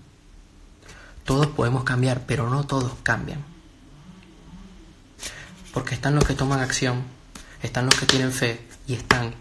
Todos 1.24 1.46
podemos 1.46 1.85
cambiar, 1.85 2.26
pero 2.26 2.50
no 2.50 2.64
todos 2.64 2.92
cambian. 3.02 3.44
Porque 5.72 5.94
están 5.94 6.14
los 6.14 6.24
que 6.24 6.35
toman 6.35 6.61
acción, 6.61 7.02
están 7.62 7.87
los 7.87 7.94
que 7.94 8.06
tienen 8.06 8.32
fe 8.32 8.66
y 8.87 8.94
están 8.94 9.35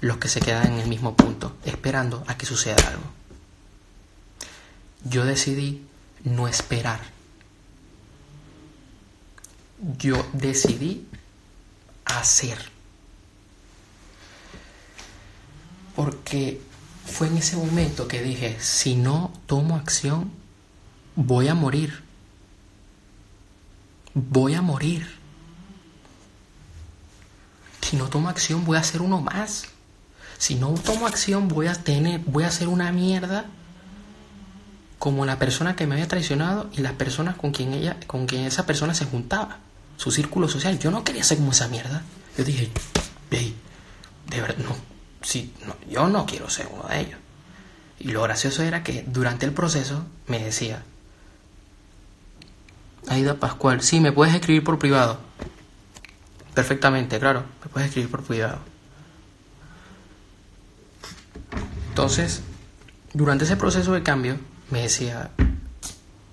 los 0.00 0.18
que 0.18 0.28
se 0.28 0.40
quedan 0.40 0.72
en 0.72 0.80
el 0.80 0.88
mismo 0.88 1.14
punto, 1.14 1.56
esperando 1.64 2.24
a 2.26 2.36
que 2.36 2.46
suceda 2.46 2.76
algo. 2.88 3.04
Yo 5.04 5.24
decidí 5.24 5.86
no 6.24 6.48
esperar. 6.48 7.00
Yo 9.98 10.26
decidí 10.32 11.06
hacer. 12.04 12.58
Porque 15.94 16.60
fue 17.06 17.28
en 17.28 17.36
ese 17.36 17.56
momento 17.56 18.08
que 18.08 18.22
dije, 18.22 18.58
si 18.60 18.96
no 18.96 19.32
tomo 19.46 19.76
acción, 19.76 20.30
voy 21.16 21.48
a 21.48 21.54
morir. 21.54 22.02
Voy 24.14 24.54
a 24.54 24.62
morir. 24.62 25.06
Si 27.80 27.96
no 27.96 28.08
tomo 28.08 28.28
acción, 28.28 28.64
voy 28.64 28.76
a 28.78 28.82
ser 28.82 29.02
uno 29.02 29.20
más. 29.20 29.66
Si 30.38 30.54
no 30.54 30.74
tomo 30.74 31.06
acción, 31.06 31.48
voy 31.48 31.66
a 31.66 31.74
tener, 31.74 32.20
voy 32.20 32.44
a 32.44 32.50
ser 32.50 32.68
una 32.68 32.92
mierda 32.92 33.46
como 34.98 35.24
la 35.26 35.38
persona 35.38 35.76
que 35.76 35.86
me 35.86 35.94
había 35.94 36.08
traicionado 36.08 36.68
y 36.72 36.80
las 36.80 36.92
personas 36.92 37.36
con 37.36 37.52
quien 37.52 37.72
ella, 37.72 37.96
con 38.06 38.26
quien 38.26 38.44
esa 38.44 38.66
persona 38.66 38.94
se 38.94 39.04
juntaba, 39.04 39.58
su 39.96 40.10
círculo 40.10 40.48
social. 40.48 40.78
Yo 40.78 40.90
no 40.90 41.04
quería 41.04 41.24
ser 41.24 41.38
como 41.38 41.52
esa 41.52 41.68
mierda. 41.68 42.02
Yo 42.36 42.44
dije, 42.44 42.70
hey, 43.30 43.54
de 44.28 44.40
verdad, 44.40 44.58
no, 44.58 44.76
sí, 45.22 45.52
no, 45.66 45.76
yo 45.88 46.08
no 46.08 46.26
quiero 46.26 46.50
ser 46.50 46.68
uno 46.72 46.88
de 46.88 47.00
ellos. 47.00 47.18
Y 47.98 48.08
lo 48.08 48.22
gracioso 48.22 48.62
era 48.62 48.82
que 48.82 49.04
durante 49.06 49.46
el 49.46 49.52
proceso 49.52 50.04
me 50.26 50.38
decía, 50.38 50.82
Aida 53.08 53.34
Pascual. 53.34 53.82
Sí, 53.82 54.00
me 54.00 54.12
puedes 54.12 54.34
escribir 54.34 54.64
por 54.64 54.78
privado. 54.78 55.18
Perfectamente, 56.54 57.18
claro. 57.18 57.44
Me 57.62 57.70
puedes 57.70 57.88
escribir 57.88 58.10
por 58.10 58.22
privado. 58.22 58.58
Entonces, 61.88 62.42
durante 63.12 63.44
ese 63.44 63.56
proceso 63.56 63.92
de 63.92 64.02
cambio, 64.02 64.38
me 64.70 64.82
decía, 64.82 65.30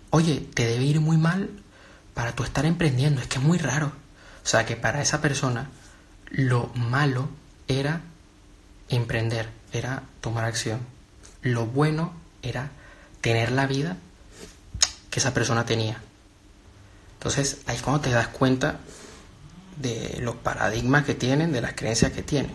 oye, 0.09 0.47
te 0.53 0.65
debe 0.65 0.83
ir 0.83 0.99
muy 0.99 1.17
mal 1.17 1.49
para 2.13 2.33
tú 2.33 2.43
estar 2.43 2.65
emprendiendo. 2.65 3.21
Es 3.21 3.27
que 3.27 3.37
es 3.37 3.43
muy 3.43 3.57
raro. 3.57 3.87
O 4.43 4.47
sea, 4.47 4.65
que 4.65 4.75
para 4.75 5.01
esa 5.01 5.21
persona 5.21 5.69
lo 6.29 6.71
malo 6.75 7.29
era 7.67 8.01
emprender, 8.89 9.49
era 9.71 10.03
tomar 10.21 10.45
acción. 10.45 10.79
Lo 11.41 11.65
bueno 11.65 12.13
era 12.41 12.71
tener 13.21 13.51
la 13.51 13.67
vida 13.67 13.97
que 15.09 15.19
esa 15.19 15.33
persona 15.33 15.65
tenía. 15.65 16.01
Entonces 17.23 17.59
ahí 17.67 17.77
es 17.77 17.81
cuando 17.81 18.01
te 18.01 18.09
das 18.09 18.27
cuenta 18.27 18.79
de 19.77 20.17
los 20.19 20.35
paradigmas 20.35 21.05
que 21.05 21.15
tienen, 21.15 21.53
de 21.53 21.61
las 21.61 21.71
creencias 21.71 22.11
que 22.11 22.21
tienen. 22.21 22.51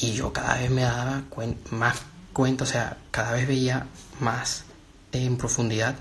Y 0.00 0.14
yo 0.14 0.32
cada 0.32 0.58
vez 0.58 0.68
me 0.68 0.82
daba 0.82 1.22
más 1.70 1.96
cuenta, 2.32 2.64
o 2.64 2.66
sea, 2.66 2.96
cada 3.12 3.30
vez 3.30 3.46
veía 3.46 3.86
más 4.18 4.64
en 5.12 5.36
profundidad 5.36 5.94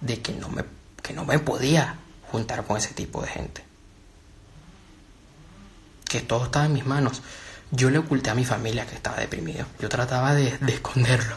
de 0.00 0.22
que 0.22 0.32
no 0.32 0.48
me, 0.48 0.64
que 1.02 1.12
no 1.12 1.26
me 1.26 1.38
podía 1.40 1.96
juntar 2.32 2.64
con 2.64 2.78
ese 2.78 2.94
tipo 2.94 3.20
de 3.20 3.28
gente. 3.28 3.62
Que 6.06 6.22
todo 6.22 6.46
estaba 6.46 6.64
en 6.64 6.72
mis 6.72 6.86
manos. 6.86 7.20
Yo 7.70 7.90
le 7.90 7.98
oculté 7.98 8.30
a 8.30 8.34
mi 8.34 8.46
familia 8.46 8.86
que 8.86 8.94
estaba 8.94 9.18
deprimido. 9.18 9.66
Yo 9.78 9.90
trataba 9.90 10.34
de, 10.34 10.56
de 10.56 10.72
esconderlo. 10.72 11.36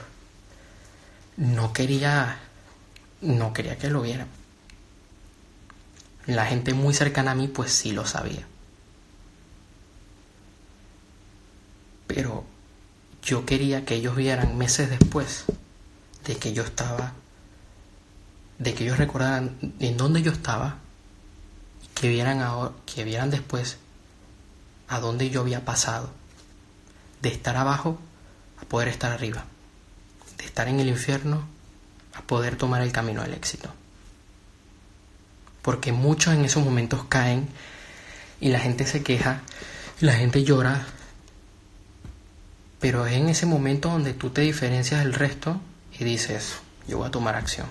No 1.35 1.73
quería, 1.73 2.37
no 3.19 3.51
quería 3.51 3.77
que 3.77 3.89
lo 3.89 4.01
vieran. 4.01 4.29
La 6.27 6.45
gente 6.45 6.73
muy 6.73 6.93
cercana 6.93 7.31
a 7.31 7.35
mí 7.35 7.47
pues 7.47 7.71
sí 7.71 7.93
lo 7.93 8.05
sabía. 8.05 8.45
Pero 12.05 12.43
yo 13.23 13.45
quería 13.45 13.85
que 13.85 13.95
ellos 13.95 14.15
vieran 14.15 14.57
meses 14.57 14.89
después 14.89 15.45
de 16.25 16.35
que 16.35 16.51
yo 16.51 16.63
estaba, 16.63 17.13
de 18.59 18.73
que 18.73 18.83
ellos 18.83 18.97
recordaran 18.97 19.57
en 19.79 19.95
dónde 19.95 20.21
yo 20.21 20.33
estaba, 20.33 20.79
que 21.95 22.09
vieran, 22.09 22.41
ahora, 22.41 22.73
que 22.85 23.05
vieran 23.05 23.29
después 23.29 23.77
a 24.89 24.99
dónde 24.99 25.29
yo 25.29 25.41
había 25.41 25.63
pasado, 25.63 26.09
de 27.21 27.29
estar 27.29 27.55
abajo 27.55 27.97
a 28.61 28.65
poder 28.65 28.89
estar 28.89 29.13
arriba, 29.13 29.45
de 30.37 30.43
estar 30.43 30.67
en 30.67 30.81
el 30.81 30.89
infierno 30.89 31.47
a 32.13 32.21
poder 32.21 32.57
tomar 32.57 32.81
el 32.81 32.91
camino 32.91 33.21
del 33.21 33.33
éxito 33.33 33.71
porque 35.67 35.91
muchos 35.91 36.33
en 36.33 36.45
esos 36.45 36.63
momentos 36.63 37.03
caen 37.09 37.45
y 38.39 38.47
la 38.47 38.59
gente 38.61 38.87
se 38.87 39.03
queja, 39.03 39.41
y 39.99 40.05
la 40.05 40.13
gente 40.13 40.45
llora, 40.45 40.87
pero 42.79 43.05
es 43.05 43.11
en 43.17 43.27
ese 43.27 43.45
momento 43.45 43.89
donde 43.89 44.13
tú 44.13 44.29
te 44.29 44.39
diferencias 44.39 45.03
del 45.03 45.13
resto 45.13 45.59
y 45.99 46.05
dices, 46.05 46.53
yo 46.87 46.99
voy 46.99 47.07
a 47.09 47.11
tomar 47.11 47.35
acción. 47.35 47.67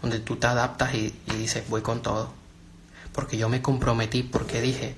Donde 0.00 0.18
tú 0.18 0.36
te 0.36 0.46
adaptas 0.46 0.94
y, 0.94 1.14
y 1.26 1.36
dices, 1.36 1.68
voy 1.68 1.82
con 1.82 2.00
todo. 2.00 2.32
Porque 3.12 3.36
yo 3.36 3.50
me 3.50 3.60
comprometí, 3.60 4.22
porque 4.22 4.62
dije, 4.62 4.94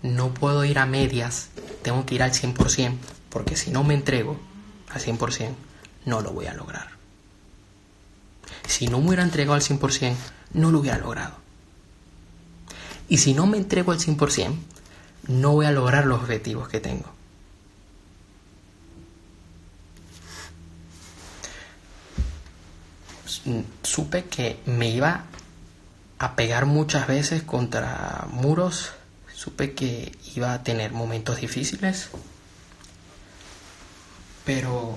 no 0.00 0.32
puedo 0.32 0.64
ir 0.64 0.78
a 0.78 0.86
medias, 0.86 1.50
tengo 1.82 2.06
que 2.06 2.14
ir 2.14 2.22
al 2.22 2.32
100%, 2.32 2.96
porque 3.28 3.56
si 3.56 3.70
no 3.70 3.84
me 3.84 3.92
entrego 3.92 4.40
al 4.88 5.02
100%, 5.02 5.50
no 6.06 6.22
lo 6.22 6.32
voy 6.32 6.46
a 6.46 6.54
lograr. 6.54 7.01
Si 8.66 8.86
no 8.86 8.98
me 9.00 9.08
hubiera 9.08 9.22
entregado 9.22 9.54
al 9.54 9.62
100%, 9.62 10.14
no 10.54 10.70
lo 10.70 10.80
hubiera 10.80 10.98
logrado. 10.98 11.36
Y 13.08 13.18
si 13.18 13.34
no 13.34 13.46
me 13.46 13.58
entrego 13.58 13.92
al 13.92 13.98
100%, 13.98 14.56
no 15.28 15.52
voy 15.52 15.66
a 15.66 15.70
lograr 15.70 16.06
los 16.06 16.20
objetivos 16.20 16.68
que 16.68 16.80
tengo. 16.80 17.12
Supe 23.82 24.24
que 24.24 24.60
me 24.66 24.88
iba 24.88 25.24
a 26.18 26.36
pegar 26.36 26.66
muchas 26.66 27.08
veces 27.08 27.42
contra 27.42 28.26
muros, 28.30 28.92
supe 29.34 29.74
que 29.74 30.16
iba 30.36 30.52
a 30.52 30.62
tener 30.62 30.92
momentos 30.92 31.40
difíciles, 31.40 32.10
pero 34.44 34.96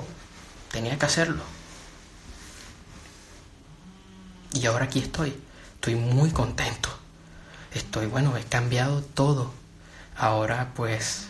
tenía 0.71 0.99
que 0.99 1.05
hacerlo. 1.05 1.54
Y 4.55 4.65
ahora 4.65 4.85
aquí 4.85 4.99
estoy, 4.99 5.35
estoy 5.75 5.95
muy 5.95 6.31
contento. 6.31 6.89
Estoy, 7.73 8.07
bueno, 8.07 8.35
he 8.37 8.43
cambiado 8.43 9.01
todo 9.01 9.51
ahora 10.17 10.71
pues 10.75 11.27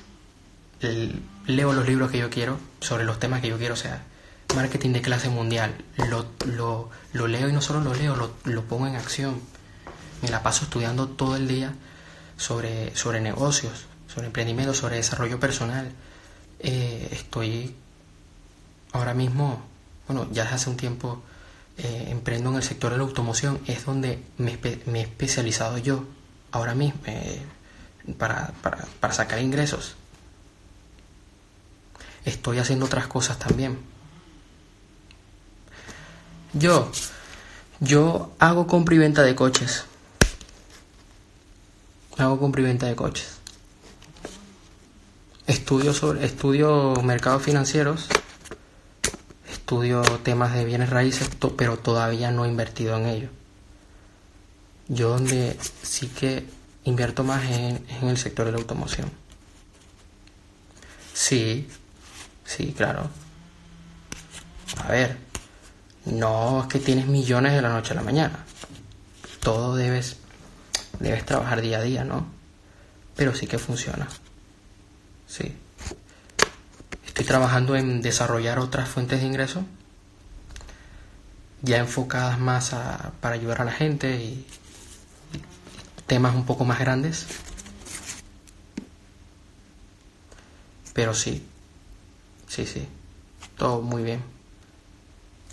leo 1.48 1.74
los 1.74 1.88
libros 1.88 2.12
que 2.12 2.20
yo 2.20 2.30
quiero 2.30 2.60
sobre 2.80 3.04
los 3.04 3.20
temas 3.20 3.42
que 3.42 3.48
yo 3.48 3.58
quiero, 3.58 3.74
o 3.74 3.78
sea, 3.78 4.04
marketing 4.56 4.92
de 4.92 5.02
clase 5.02 5.30
mundial, 5.30 5.74
lo, 5.98 6.28
lo, 6.46 6.90
lo 7.14 7.28
leo 7.28 7.50
y 7.50 7.52
no 7.52 7.62
solo 7.62 7.82
lo 7.82 7.96
leo, 7.96 8.16
lo, 8.16 8.32
lo, 8.44 8.64
pongo 8.64 8.86
en 8.86 8.96
acción. 8.96 9.42
Me 10.22 10.30
la 10.30 10.44
paso 10.44 10.66
estudiando 10.66 11.08
todo 11.08 11.36
el 11.36 11.48
día 11.48 11.74
sobre, 12.38 12.96
sobre 12.96 13.22
negocios, 13.22 13.86
sobre 14.14 14.28
emprendimiento, 14.28 14.74
sobre 14.76 14.98
desarrollo 14.98 15.40
personal. 15.40 15.92
Eh, 16.60 17.10
estoy 17.12 17.76
ahora 18.92 19.16
mismo, 19.16 19.64
bueno, 20.08 20.28
ya 20.32 20.44
hace 20.44 20.70
un 20.70 20.78
tiempo 20.78 21.24
eh, 21.78 22.08
emprendo 22.10 22.50
en 22.52 22.56
el 22.56 22.64
sector 22.64 22.92
de 22.92 22.98
la 22.98 23.04
automoción, 23.04 23.60
es 23.68 23.86
donde 23.86 24.24
me, 24.38 24.58
he 24.64 25.02
especializado 25.02 25.78
yo. 25.78 26.06
Ahora 26.52 26.74
mismo, 26.74 27.02
eh, 27.06 27.42
para, 28.18 28.54
para, 28.62 29.14
sacar 29.14 29.40
ingresos. 29.42 29.96
Estoy 32.24 32.60
haciendo 32.60 32.86
otras 32.86 33.08
cosas 33.08 33.38
también. 33.38 33.78
Yo, 36.54 36.90
yo 37.82 38.32
hago 38.40 38.68
compra 38.68 38.96
y 38.96 39.00
venta 39.00 39.22
de 39.24 39.36
coches. 39.36 39.84
Hago 42.18 42.40
compra 42.40 42.62
y 42.62 42.66
venta 42.66 42.86
de 42.86 42.96
coches. 42.96 43.36
Estudio 45.46 45.94
sobre, 45.94 46.26
estudio 46.26 46.96
mercados 47.04 47.44
financieros. 47.44 48.08
Estudio 49.66 50.04
temas 50.22 50.54
de 50.54 50.64
bienes 50.64 50.92
raíces, 50.92 51.28
pero 51.58 51.80
todavía 51.80 52.30
no 52.30 52.46
he 52.46 52.50
invertido 52.50 52.96
en 52.98 53.08
ello. 53.08 53.30
Yo 54.88 55.10
donde 55.10 55.58
sí 55.82 56.08
que 56.08 56.46
invierto 56.84 57.24
más 57.24 57.44
en, 57.46 57.84
el 58.04 58.18
sector 58.20 58.46
de 58.46 58.52
la 58.52 58.60
automoción. 58.60 59.12
Sí, 61.16 61.68
sí, 62.46 62.76
claro. 62.78 63.10
A 64.84 64.92
ver, 64.92 65.18
no 66.06 66.62
es 66.62 66.68
que 66.68 66.78
tienes 66.78 67.08
millones 67.08 67.54
de 67.54 67.64
la 67.64 67.70
noche 67.70 67.94
a 67.94 67.96
la 67.96 68.04
mañana. 68.04 68.46
Todo 69.40 69.76
debes, 69.76 70.18
debes 71.00 71.26
trabajar 71.26 71.62
día 71.62 71.80
a 71.80 71.82
día, 71.82 72.04
¿no? 72.04 72.28
Pero 73.16 73.34
sí 73.34 73.48
que 73.48 73.58
funciona. 73.58 74.08
Sí. 75.28 75.56
Estoy 77.16 77.28
trabajando 77.28 77.78
en 77.78 78.02
desarrollar 78.02 78.60
otras 78.60 78.90
fuentes 78.90 79.22
de 79.22 79.26
ingreso 79.26 79.64
ya 81.62 81.78
enfocadas 81.78 82.38
más 82.40 82.76
para 83.22 83.36
ayudar 83.36 83.62
a 83.62 83.64
la 83.64 83.72
gente 83.72 84.18
y, 84.18 84.46
temas 86.08 86.36
un 86.36 86.46
poco 86.46 86.66
más 86.66 86.78
grandes. 86.78 87.26
Pero 90.92 91.14
sí, 91.14 91.48
sí, 92.50 92.66
sí, 92.66 92.86
todo 93.58 93.82
muy 93.82 94.04
bien. 94.04 94.22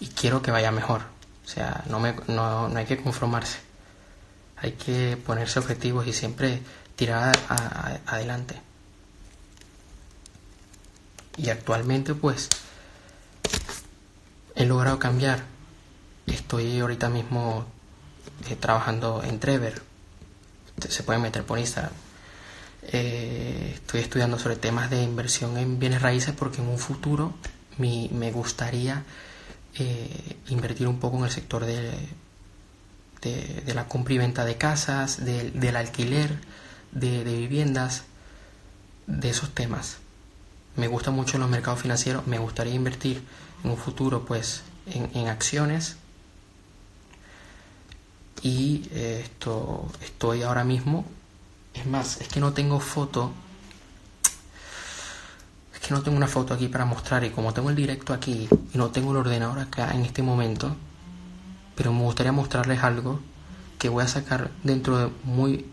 Y 0.00 0.08
quiero 0.08 0.42
que 0.42 0.50
vaya 0.50 0.72
mejor. 0.72 1.02
O 1.44 1.48
sea, 1.48 1.84
no, 1.88 2.00
me, 2.00 2.16
no, 2.26 2.70
no 2.70 2.76
hay 2.76 2.86
que 2.86 3.00
conformarse. 3.00 3.58
Hay 4.56 4.72
que 4.72 5.16
ponerse 5.16 5.60
objetivos 5.60 6.08
y 6.08 6.12
siempre 6.12 6.60
tirar 6.96 7.38
adelante. 8.06 8.71
Y 11.36 11.50
actualmente 11.50 12.14
pues 12.14 12.48
he 14.54 14.64
logrado 14.66 14.98
cambiar. 14.98 15.44
Estoy 16.26 16.80
ahorita 16.80 17.08
mismo 17.08 17.66
eh, 18.48 18.56
trabajando 18.56 19.22
en 19.24 19.40
Trever, 19.40 19.82
se 20.88 21.02
pueden 21.02 21.22
meter 21.22 21.44
por 21.44 21.58
Instagram. 21.58 21.92
Eh, 22.84 23.72
estoy 23.74 24.00
estudiando 24.00 24.38
sobre 24.38 24.56
temas 24.56 24.90
de 24.90 25.02
inversión 25.02 25.56
en 25.56 25.78
bienes 25.78 26.02
raíces 26.02 26.34
porque 26.36 26.60
en 26.60 26.68
un 26.68 26.78
futuro 26.78 27.34
me 27.78 28.30
gustaría 28.32 29.04
eh, 29.78 30.36
invertir 30.48 30.86
un 30.86 30.98
poco 30.98 31.18
en 31.18 31.24
el 31.24 31.30
sector 31.30 31.64
de, 31.64 31.92
de, 33.22 33.74
la 33.74 33.88
compra 33.88 34.14
y 34.14 34.18
venta 34.18 34.44
de 34.44 34.56
casas, 34.56 35.24
del 35.24 35.76
alquiler 35.76 36.38
de, 36.90 37.24
viviendas, 37.24 38.02
de 39.06 39.30
esos 39.30 39.50
temas. 39.50 39.98
Me 40.76 40.88
gusta 40.88 41.10
mucho 41.10 41.38
los 41.38 41.50
mercados 41.50 41.80
financieros, 41.80 42.26
me 42.26 42.38
gustaría 42.38 42.74
invertir 42.74 43.22
en 43.64 43.70
un 43.70 43.76
futuro 43.76 44.24
pues 44.24 44.62
en, 44.86 45.28
acciones. 45.28 45.96
Y 48.42 48.88
eh, 48.90 49.20
esto 49.24 49.86
estoy 50.02 50.42
ahora 50.42 50.64
mismo 50.64 51.04
es 51.74 51.86
más 51.86 52.20
es 52.20 52.28
que 52.28 52.40
no 52.40 52.52
tengo 52.52 52.80
foto 52.80 53.32
es 55.74 55.80
que 55.80 55.94
no 55.94 56.02
tengo 56.02 56.16
una 56.16 56.26
foto 56.26 56.54
aquí 56.54 56.68
para 56.68 56.84
mostrar 56.84 57.24
y 57.24 57.30
como 57.30 57.52
tengo 57.54 57.70
el 57.70 57.76
directo 57.76 58.12
aquí 58.12 58.48
y 58.72 58.78
no 58.78 58.90
tengo 58.90 59.12
el 59.12 59.18
ordenador 59.18 59.58
acá 59.58 59.92
en 59.92 60.04
este 60.04 60.22
momento 60.22 60.76
pero 61.74 61.92
me 61.92 62.02
gustaría 62.02 62.32
mostrarles 62.32 62.82
algo 62.82 63.20
que 63.78 63.88
voy 63.88 64.04
a 64.04 64.08
sacar 64.08 64.50
dentro 64.62 64.98
de 64.98 65.10
muy 65.24 65.66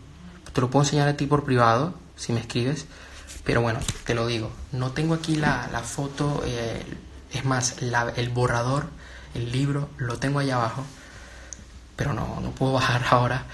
te 0.52 0.60
lo 0.60 0.70
puedo 0.70 0.84
enseñar 0.84 1.08
a 1.08 1.16
ti 1.16 1.26
por 1.26 1.44
privado 1.44 1.94
si 2.16 2.32
me 2.32 2.40
escribes 2.40 2.86
pero 3.44 3.60
bueno 3.62 3.80
te 4.04 4.14
lo 4.14 4.26
digo 4.26 4.50
no 4.72 4.92
tengo 4.92 5.14
aquí 5.14 5.36
la, 5.36 5.68
la 5.72 5.80
foto 5.80 6.42
eh, 6.44 6.82
es 7.32 7.44
más 7.44 7.76
el 7.80 8.28
borrador 8.30 8.88
el 9.34 9.52
libro 9.52 9.88
lo 9.98 10.18
tengo 10.18 10.38
allá 10.38 10.56
abajo 10.56 10.84
pero 12.00 12.14
no, 12.14 12.40
no 12.40 12.50
puedo 12.52 12.72
bajar 12.80 13.04
ahora 13.10 13.44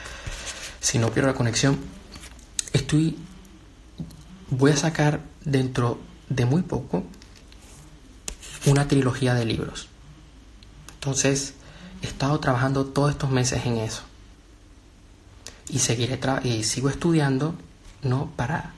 si 0.86 1.00
no 1.00 1.10
pierdo 1.10 1.32
la 1.32 1.36
conexión. 1.36 1.76
Estoy, 2.72 3.18
voy 4.50 4.70
a 4.70 4.76
sacar 4.76 5.20
dentro 5.44 5.98
de 6.28 6.46
muy 6.46 6.62
poco 6.62 7.02
una 8.66 8.86
trilogía 8.86 9.34
de 9.34 9.44
libros. 9.44 9.88
Entonces, 10.94 11.54
he 12.02 12.06
estado 12.06 12.38
trabajando 12.38 12.84
todos 12.86 13.10
estos 13.10 13.30
meses 13.30 13.66
en 13.66 13.78
eso. 13.78 14.02
Y 15.68 15.80
seguiré 15.80 16.20
y 16.44 16.62
sigo 16.62 16.88
estudiando, 16.88 17.56
¿no? 18.02 18.30
Para 18.36 18.72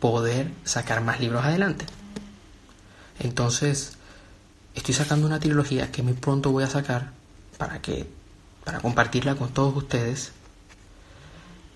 poder 0.00 0.52
sacar 0.64 1.02
más 1.02 1.20
libros 1.20 1.44
adelante. 1.44 1.86
Entonces, 3.18 3.96
estoy 4.74 4.94
sacando 4.94 5.26
una 5.26 5.40
trilogía 5.40 5.90
que 5.90 6.02
muy 6.02 6.12
pronto 6.14 6.52
voy 6.52 6.64
a 6.64 6.68
sacar 6.68 7.12
para 7.56 7.82
que 7.82 8.08
para 8.64 8.80
compartirla 8.80 9.34
con 9.34 9.48
todos 9.48 9.74
ustedes. 9.76 10.32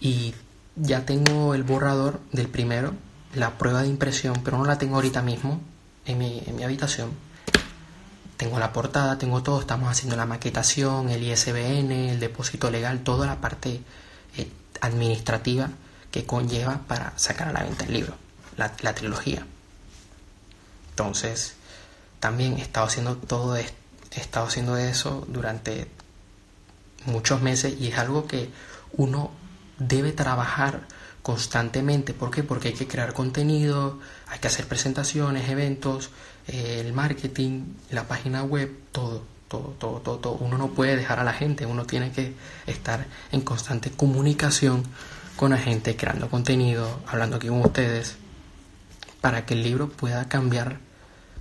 Y 0.01 0.35
ya 0.77 1.05
tengo 1.05 1.55
el 1.55 1.63
borrador 1.63 2.21
del 2.33 2.49
primero, 2.49 2.95
la 3.35 3.57
prueba 3.59 3.83
de 3.83 3.89
impresión, 3.89 4.43
pero 4.45 4.59
no 4.59 4.65
la 4.65 4.79
tengo 4.79 4.97
ahorita 4.97 5.23
mismo 5.23 5.61
en 6.05 6.19
mi, 6.19 6.43
en 6.47 6.57
mi 6.57 6.65
habitación. 6.65 7.11
Tengo 8.37 8.59
la 8.59 8.73
portada, 8.73 9.19
tengo 9.19 9.43
todo, 9.43 9.61
estamos 9.61 9.89
haciendo 9.91 10.17
la 10.17 10.27
maquetación, 10.27 11.09
el 11.11 11.23
ISBN, 11.23 11.93
el 11.93 12.21
depósito 12.21 12.71
legal, 12.71 13.01
toda 13.05 13.27
la 13.27 13.41
parte 13.41 13.81
eh, 14.37 14.51
administrativa 14.81 15.71
que 16.13 16.25
conlleva 16.27 16.83
para 16.87 17.15
sacar 17.17 17.49
a 17.49 17.53
la 17.53 17.65
venta 17.65 17.87
el 17.87 17.95
libro, 17.95 18.15
la, 18.57 18.95
trilogía. 18.95 19.45
Entonces, 20.91 21.55
también 22.21 22.59
he 22.59 22.63
estado 22.63 22.87
haciendo 22.87 23.17
todo 23.17 23.57
esto, 23.57 23.77
he 24.13 24.21
estado 24.21 24.47
haciendo 24.47 24.77
eso 24.77 25.27
durante 25.27 25.89
muchos 27.07 27.41
meses 27.41 27.75
y 27.81 27.89
es 27.89 27.99
algo 27.99 28.27
que 28.27 28.51
uno 28.93 29.31
debe 29.79 30.13
trabajar 30.13 30.87
constantemente. 31.23 32.13
¿Por 32.13 32.31
qué? 32.31 32.43
Porque 32.43 32.69
hay 32.69 32.75
que 32.75 32.87
crear 32.87 33.15
contenido, 33.15 33.99
hay 34.29 34.39
que 34.39 34.49
hacer 34.49 34.67
presentaciones, 34.67 35.49
eventos, 35.49 36.11
eh, 36.47 36.83
el 36.85 36.93
marketing, 36.93 37.75
la 37.91 38.07
página 38.07 38.43
web, 38.43 38.71
todo, 38.93 39.25
todo, 39.49 39.75
todo, 39.79 40.01
todo, 40.01 40.19
todo. 40.19 40.33
Uno 40.35 40.59
no 40.59 40.69
puede 40.73 40.95
dejar 40.95 41.21
a 41.21 41.25
la 41.25 41.33
gente, 41.33 41.65
uno 41.65 41.87
tiene 41.87 42.13
que 42.13 42.35
estar 42.67 43.07
en 43.31 43.41
constante 43.41 43.91
comunicación 43.91 44.85
con 45.37 45.51
la 45.51 45.59
gente, 45.59 45.97
creando 45.97 46.29
contenido, 46.29 47.01
hablando 47.07 47.37
aquí 47.37 47.49
con 47.49 47.61
ustedes, 47.61 48.17
para 49.21 49.47
que 49.47 49.55
el 49.55 49.63
libro 49.63 49.89
pueda 49.89 50.29
cambiar, 50.29 50.79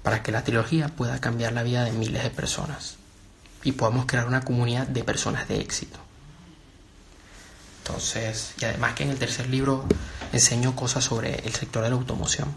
para 0.04 0.24
que 0.24 0.32
la 0.32 0.44
trilogía 0.44 0.90
pueda 0.90 1.20
cambiar 1.20 1.54
la 1.54 1.64
vida 1.64 1.84
de 1.84 1.92
miles 1.92 2.24
de 2.24 2.30
personas 2.30 2.98
y 3.64 3.74
podamos 3.74 4.06
crear 4.06 4.28
una 4.28 4.42
comunidad 4.42 4.88
de 4.88 5.04
personas 5.04 5.48
de 5.48 5.60
éxito. 5.60 6.00
Entonces, 7.84 8.54
y 8.60 8.66
además 8.66 8.94
que 8.94 9.04
en 9.04 9.10
el 9.10 9.18
tercer 9.18 9.50
libro 9.50 9.86
enseño 10.32 10.76
cosas 10.76 11.04
sobre 11.04 11.36
el 11.46 11.54
sector 11.54 11.84
de 11.84 11.90
la 11.90 11.96
automoción. 11.96 12.56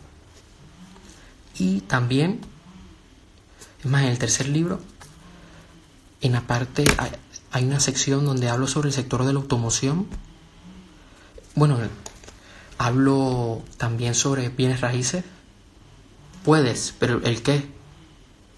Y 1.59 1.81
también, 1.83 2.40
es 3.81 3.87
más, 3.87 4.03
en 4.03 4.09
el 4.09 4.18
tercer 4.18 4.49
libro, 4.49 4.81
en 6.20 6.33
la 6.33 6.42
parte, 6.42 6.85
hay, 7.51 7.64
una 7.64 7.81
sección 7.81 8.25
donde 8.25 8.49
hablo 8.49 8.66
sobre 8.66 8.88
el 8.88 8.94
sector 8.94 9.25
de 9.25 9.33
la 9.33 9.38
automoción. 9.38 10.07
Bueno, 11.54 11.78
hablo 12.78 13.62
también 13.76 14.14
sobre 14.14 14.48
bienes 14.48 14.80
raíces. 14.80 15.24
Puedes, 16.44 16.94
pero 16.98 17.20
¿el 17.22 17.42
qué? 17.42 17.68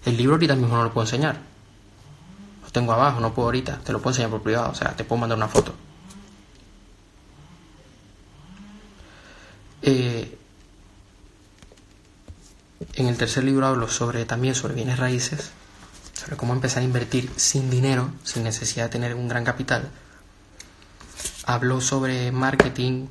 El 0.05 0.17
libro 0.17 0.33
ahorita 0.33 0.55
mismo 0.55 0.75
no 0.75 0.83
lo 0.83 0.93
puedo 0.93 1.05
enseñar. 1.05 1.37
Lo 2.63 2.71
tengo 2.71 2.93
abajo, 2.93 3.19
no 3.19 3.33
puedo 3.33 3.47
ahorita. 3.47 3.79
Te 3.79 3.91
lo 3.91 3.99
puedo 4.01 4.11
enseñar 4.11 4.31
por 4.31 4.41
privado, 4.41 4.71
o 4.71 4.75
sea, 4.75 4.95
te 4.95 5.03
puedo 5.03 5.19
mandar 5.19 5.37
una 5.37 5.47
foto. 5.47 5.73
Eh, 9.83 10.37
en 12.93 13.07
el 13.07 13.15
tercer 13.15 13.43
libro 13.43 13.67
hablo 13.67 13.87
sobre 13.87 14.25
también 14.25 14.55
sobre 14.55 14.73
bienes 14.73 14.97
raíces, 14.97 15.51
sobre 16.13 16.35
cómo 16.35 16.53
empezar 16.53 16.81
a 16.81 16.85
invertir 16.85 17.31
sin 17.35 17.69
dinero, 17.69 18.11
sin 18.23 18.43
necesidad 18.43 18.85
de 18.85 18.89
tener 18.89 19.13
un 19.13 19.27
gran 19.27 19.43
capital. 19.45 19.91
Hablo 21.47 21.79
sobre 21.79 22.31
marketing. 22.33 23.07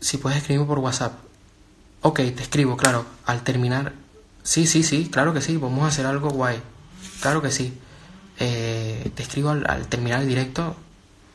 Si 0.00 0.18
puedes 0.18 0.38
escribirme 0.38 0.68
por 0.68 0.78
WhatsApp. 0.78 1.14
Ok, 2.02 2.18
te 2.18 2.42
escribo, 2.42 2.76
claro. 2.76 3.04
Al 3.26 3.42
terminar. 3.42 3.92
Sí, 4.44 4.68
sí, 4.68 4.84
sí, 4.84 5.08
claro 5.10 5.34
que 5.34 5.40
sí. 5.40 5.56
Vamos 5.56 5.82
a 5.84 5.88
hacer 5.88 6.06
algo 6.06 6.30
guay. 6.30 6.62
Claro 7.20 7.42
que 7.42 7.50
sí. 7.50 7.76
Eh, 8.38 9.10
te 9.16 9.24
escribo 9.24 9.50
al, 9.50 9.68
al 9.68 9.88
terminar 9.88 10.22
el 10.22 10.28
directo. 10.28 10.76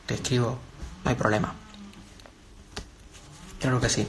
Te 0.06 0.14
escribo. 0.14 0.58
No 1.04 1.10
hay 1.10 1.16
problema. 1.16 1.54
Claro 3.60 3.78
que 3.78 3.90
sí. 3.90 4.06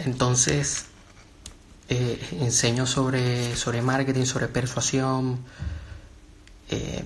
Entonces, 0.00 0.86
eh, 1.88 2.38
enseño 2.40 2.86
sobre, 2.86 3.54
sobre 3.54 3.82
marketing, 3.82 4.24
sobre 4.24 4.48
persuasión, 4.48 5.38
eh, 6.70 7.04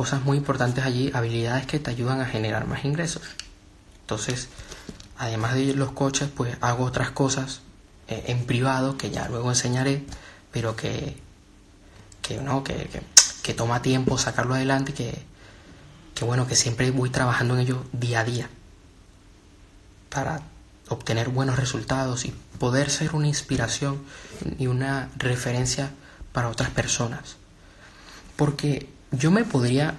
cosas 0.00 0.24
muy 0.24 0.38
importantes 0.38 0.82
allí, 0.82 1.10
habilidades 1.12 1.66
que 1.66 1.78
te 1.78 1.90
ayudan 1.90 2.22
a 2.22 2.24
generar 2.24 2.66
más 2.66 2.86
ingresos. 2.86 3.20
Entonces, 4.00 4.48
además 5.18 5.52
de 5.52 5.74
los 5.74 5.92
coches, 5.92 6.30
pues 6.34 6.56
hago 6.62 6.84
otras 6.84 7.10
cosas 7.10 7.60
eh, 8.08 8.24
en 8.28 8.46
privado 8.46 8.96
que 8.96 9.10
ya 9.10 9.28
luego 9.28 9.50
enseñaré, 9.50 10.06
pero 10.52 10.74
que, 10.74 11.18
que 12.22 12.38
no, 12.38 12.64
que, 12.64 12.88
que, 13.42 13.52
toma 13.52 13.82
tiempo 13.82 14.16
sacarlo 14.16 14.54
adelante, 14.54 14.94
que, 14.94 15.22
que 16.14 16.24
bueno, 16.24 16.46
que 16.46 16.56
siempre 16.56 16.90
voy 16.92 17.10
trabajando 17.10 17.52
en 17.52 17.60
ello 17.60 17.84
día 17.92 18.20
a 18.20 18.24
día 18.24 18.48
para 20.08 20.40
obtener 20.88 21.28
buenos 21.28 21.58
resultados 21.58 22.24
y 22.24 22.32
poder 22.58 22.88
ser 22.88 23.14
una 23.14 23.26
inspiración 23.26 24.02
y 24.58 24.66
una 24.66 25.10
referencia 25.18 25.90
para 26.32 26.48
otras 26.48 26.70
personas. 26.70 27.36
Porque 28.36 28.88
yo 29.12 29.30
me 29.30 29.44
podría 29.44 29.94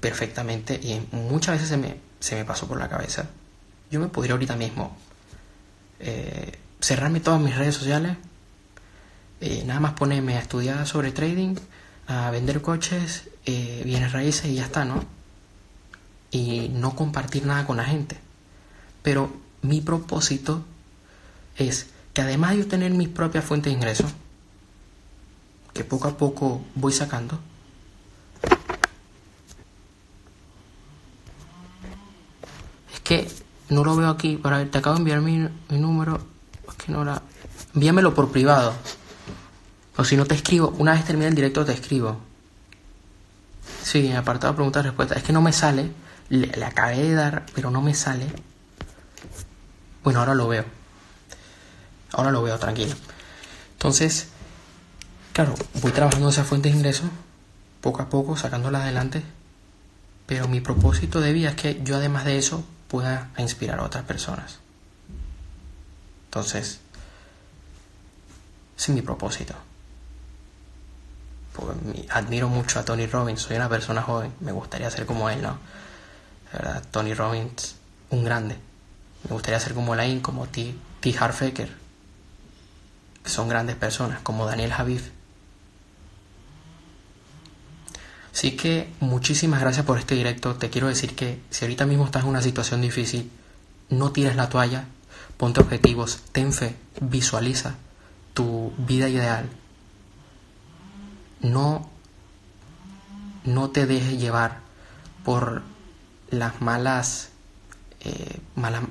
perfectamente, 0.00 0.74
y 0.74 1.00
muchas 1.12 1.54
veces 1.54 1.68
se 1.68 1.76
me, 1.76 1.96
se 2.20 2.36
me 2.36 2.44
pasó 2.44 2.66
por 2.68 2.78
la 2.78 2.88
cabeza, 2.88 3.26
yo 3.90 4.00
me 4.00 4.08
podría 4.08 4.32
ahorita 4.32 4.56
mismo 4.56 4.96
eh, 6.00 6.58
cerrarme 6.80 7.20
todas 7.20 7.40
mis 7.40 7.56
redes 7.56 7.74
sociales, 7.74 8.16
eh, 9.40 9.62
nada 9.66 9.80
más 9.80 9.92
ponerme 9.94 10.36
a 10.36 10.40
estudiar 10.40 10.86
sobre 10.86 11.12
trading, 11.12 11.56
a 12.06 12.30
vender 12.30 12.60
coches, 12.60 13.28
eh, 13.46 13.82
bienes 13.84 14.12
raíces 14.12 14.46
y 14.46 14.56
ya 14.56 14.64
está, 14.64 14.84
¿no? 14.84 15.04
Y 16.30 16.68
no 16.68 16.94
compartir 16.94 17.46
nada 17.46 17.66
con 17.66 17.76
la 17.76 17.84
gente. 17.84 18.18
Pero 19.02 19.34
mi 19.62 19.80
propósito 19.80 20.64
es 21.56 21.86
que 22.12 22.22
además 22.22 22.52
de 22.52 22.58
yo 22.58 22.66
tener 22.66 22.90
mis 22.92 23.08
propias 23.08 23.44
fuentes 23.44 23.72
de 23.72 23.76
ingresos, 23.78 24.12
que 25.72 25.84
poco 25.84 26.08
a 26.08 26.16
poco 26.16 26.64
voy 26.74 26.92
sacando, 26.92 27.38
que 33.04 33.30
no 33.68 33.84
lo 33.84 33.94
veo 33.94 34.08
aquí. 34.08 34.36
Para 34.36 34.58
ver, 34.58 34.70
te 34.70 34.78
acabo 34.78 34.96
de 34.96 35.00
enviar 35.00 35.20
mi, 35.20 35.48
número. 35.70 36.20
Es 36.68 36.74
que 36.74 36.90
no 36.90 37.04
la. 37.04 37.22
Envíamelo 37.74 38.14
por 38.14 38.32
privado. 38.32 38.74
O 39.96 40.04
si 40.04 40.16
no 40.16 40.24
te 40.24 40.34
escribo, 40.34 40.74
una 40.78 40.94
vez 40.94 41.04
termine 41.04 41.28
el 41.28 41.34
directo 41.36 41.64
te 41.64 41.72
escribo. 41.72 42.18
Sí, 43.82 44.08
en 44.08 44.16
apartado 44.16 44.54
preguntas 44.54 44.84
respuestas. 44.84 45.18
Es 45.18 45.22
que 45.22 45.32
no 45.32 45.42
me 45.42 45.52
sale. 45.52 45.92
le 46.30 46.64
acabé 46.64 46.96
de 46.96 47.14
dar, 47.14 47.46
pero 47.54 47.70
no 47.70 47.80
me 47.80 47.94
sale. 47.94 48.26
Bueno, 50.02 50.20
ahora 50.20 50.34
lo 50.34 50.48
veo. 50.48 50.64
Ahora 52.12 52.30
lo 52.30 52.42
veo, 52.42 52.58
tranquilo. 52.58 52.94
Entonces, 53.72 54.28
claro, 55.32 55.54
voy 55.80 55.92
trabajando 55.92 56.28
esa 56.28 56.44
fuente 56.44 56.68
de 56.68 56.76
ingresos, 56.76 57.10
poco 57.80 58.02
a 58.02 58.08
poco, 58.08 58.36
sacándola 58.36 58.82
adelante. 58.82 59.22
Pero 60.26 60.48
mi 60.48 60.60
propósito 60.60 61.20
de 61.20 61.32
vida 61.32 61.50
es 61.50 61.56
que 61.56 61.80
yo 61.82 61.96
además 61.96 62.24
de 62.24 62.38
eso 62.38 62.64
pueda 62.94 63.28
inspirar 63.38 63.80
a 63.80 63.82
otras 63.82 64.04
personas. 64.04 64.60
Entonces, 66.26 66.78
ese 68.78 68.92
es 68.92 68.94
mi 68.94 69.02
propósito. 69.02 69.52
admiro 72.10 72.48
mucho 72.48 72.78
a 72.78 72.84
Tony 72.84 73.06
Robbins, 73.06 73.42
soy 73.42 73.56
una 73.56 73.68
persona 73.68 74.00
joven, 74.00 74.32
me 74.38 74.52
gustaría 74.52 74.88
ser 74.92 75.06
como 75.06 75.28
él, 75.28 75.42
¿no? 75.42 75.58
Tony 76.92 77.14
Robbins, 77.14 77.74
un 78.10 78.22
grande. 78.22 78.58
Me 79.24 79.30
gustaría 79.30 79.58
ser 79.58 79.74
como 79.74 79.96
Lain, 79.96 80.20
como 80.20 80.46
T. 80.46 80.72
T. 81.00 81.16
Harfaker, 81.18 81.74
que 83.24 83.28
son 83.28 83.48
grandes 83.48 83.74
personas, 83.74 84.20
como 84.20 84.46
Daniel 84.46 84.72
Javif. 84.72 85.10
Así 88.34 88.56
que 88.56 88.92
muchísimas 88.98 89.60
gracias 89.60 89.86
por 89.86 89.96
este 89.96 90.16
directo. 90.16 90.56
Te 90.56 90.68
quiero 90.68 90.88
decir 90.88 91.14
que 91.14 91.40
si 91.50 91.64
ahorita 91.64 91.86
mismo 91.86 92.04
estás 92.04 92.24
en 92.24 92.30
una 92.30 92.42
situación 92.42 92.80
difícil, 92.80 93.30
no 93.90 94.10
tires 94.10 94.34
la 94.34 94.48
toalla, 94.48 94.86
ponte 95.36 95.60
objetivos, 95.60 96.18
ten 96.32 96.52
fe, 96.52 96.74
visualiza 97.00 97.76
tu 98.34 98.72
vida 98.76 99.08
ideal. 99.08 99.48
No, 101.42 101.88
no 103.44 103.70
te 103.70 103.86
dejes 103.86 104.18
llevar 104.18 104.58
por 105.24 105.62
las 106.30 106.60
malas 106.60 107.28
eh, 108.00 108.40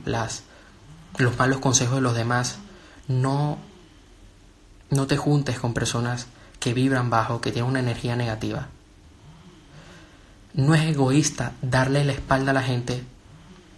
las, 0.06 0.44
los 1.18 1.38
malos 1.38 1.60
consejos 1.60 1.96
de 1.96 2.02
los 2.02 2.16
demás. 2.16 2.60
No, 3.10 3.58
no 4.89 5.06
te 5.06 5.18
juntes 5.18 5.60
con 5.60 5.74
personas 5.74 6.28
que 6.62 6.74
vibran 6.74 7.10
bajo, 7.10 7.41
que 7.41 7.52
tienen 7.52 7.70
una 7.70 7.82
energía 7.82 8.16
negativa. 8.16 8.70
No 10.54 10.76
es 10.76 10.82
egoísta 10.84 11.54
darle 11.62 12.04
la 12.04 12.14
espalda 12.14 12.51
a 12.51 12.54
la 12.54 12.64
gente. 12.64 13.04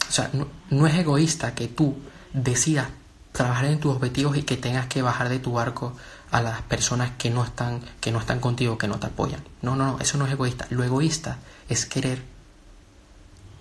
O 0.08 0.12
sea, 0.12 0.30
no, 0.34 0.48
no 0.70 0.88
es 0.88 0.96
egoísta 0.96 1.56
que 1.56 1.68
tú 1.68 1.96
decidas 2.34 2.88
trabajar 3.32 3.66
en 3.66 3.80
tus 3.80 3.96
objetivos 3.96 4.38
y 4.38 4.44
que 4.44 4.58
tengas 4.58 4.88
que 4.88 5.02
bajar 5.02 5.30
de 5.30 5.40
tu 5.40 5.54
barco 5.54 5.94
a 6.32 6.42
las 6.42 6.62
personas 6.64 7.12
que 7.18 7.30
no 7.30 7.44
están 7.44 7.82
que 8.02 8.12
no 8.12 8.20
están 8.20 8.40
contigo, 8.40 8.78
que 8.78 8.88
no 8.88 9.00
te 9.00 9.08
apoyan. 9.08 9.44
No, 9.62 9.76
no, 9.76 9.86
no, 9.86 10.00
eso 10.00 10.18
no 10.18 10.26
es 10.26 10.32
egoísta. 10.32 10.68
Lo 10.70 10.84
egoísta 10.84 11.38
es 11.70 11.86
querer 11.86 12.22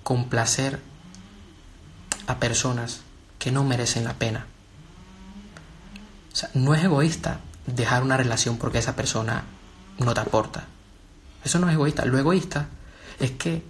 complacer 0.03 0.81
a 2.27 2.39
personas 2.39 3.01
que 3.39 3.51
no 3.51 3.65
merecen 3.65 4.05
la 4.05 4.15
pena. 4.15 4.47
O 6.33 6.37
sea, 6.37 6.51
no 6.55 6.75
es 6.75 6.85
egoísta 6.85 7.41
dejar 7.67 8.03
una 8.03 8.17
relación 8.17 8.59
porque 8.59 8.79
esa 8.79 8.97
persona 8.97 9.45
no 9.99 10.15
te 10.15 10.21
aporta. 10.21 10.65
Eso 11.45 11.59
no 11.59 11.69
es 11.69 11.75
egoísta. 11.75 12.05
Lo 12.05 12.19
egoísta 12.19 12.69
es 13.19 13.33
que 13.33 13.63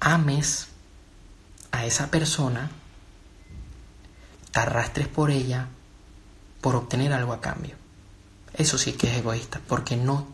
ames 0.00 0.68
a 1.72 1.84
esa 1.86 2.10
persona, 2.10 2.70
te 4.52 4.60
arrastres 4.60 5.08
por 5.08 5.30
ella 5.30 5.68
por 6.60 6.76
obtener 6.76 7.12
algo 7.12 7.32
a 7.32 7.40
cambio. 7.40 7.74
Eso 8.54 8.78
sí 8.78 8.92
que 8.92 9.10
es 9.10 9.18
egoísta, 9.18 9.60
porque 9.66 9.96
no, 9.96 10.28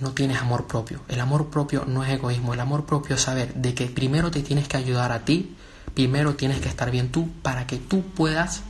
no 0.00 0.12
tienes 0.12 0.38
amor 0.38 0.66
propio. 0.66 1.02
El 1.08 1.20
amor 1.20 1.50
propio 1.50 1.84
no 1.86 2.04
es 2.04 2.10
egoísmo, 2.10 2.54
el 2.54 2.60
amor 2.60 2.86
propio 2.86 3.16
es 3.16 3.22
saber 3.22 3.54
de 3.54 3.74
que 3.74 3.86
primero 3.86 4.30
te 4.30 4.42
tienes 4.42 4.68
que 4.68 4.76
ayudar 4.76 5.10
a 5.12 5.24
ti, 5.24 5.56
primero 5.94 6.36
tienes 6.36 6.60
que 6.60 6.68
estar 6.68 6.90
bien 6.90 7.10
tú 7.10 7.28
para 7.42 7.66
que 7.66 7.78
tú 7.78 8.02
puedas 8.02 8.62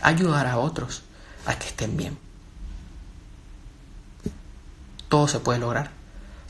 ayudar 0.00 0.46
a 0.46 0.58
otros 0.58 1.02
a 1.44 1.58
que 1.58 1.68
estén 1.68 1.96
bien. 1.96 2.18
Todo 5.08 5.28
se 5.28 5.40
puede 5.40 5.58
lograr. 5.58 5.99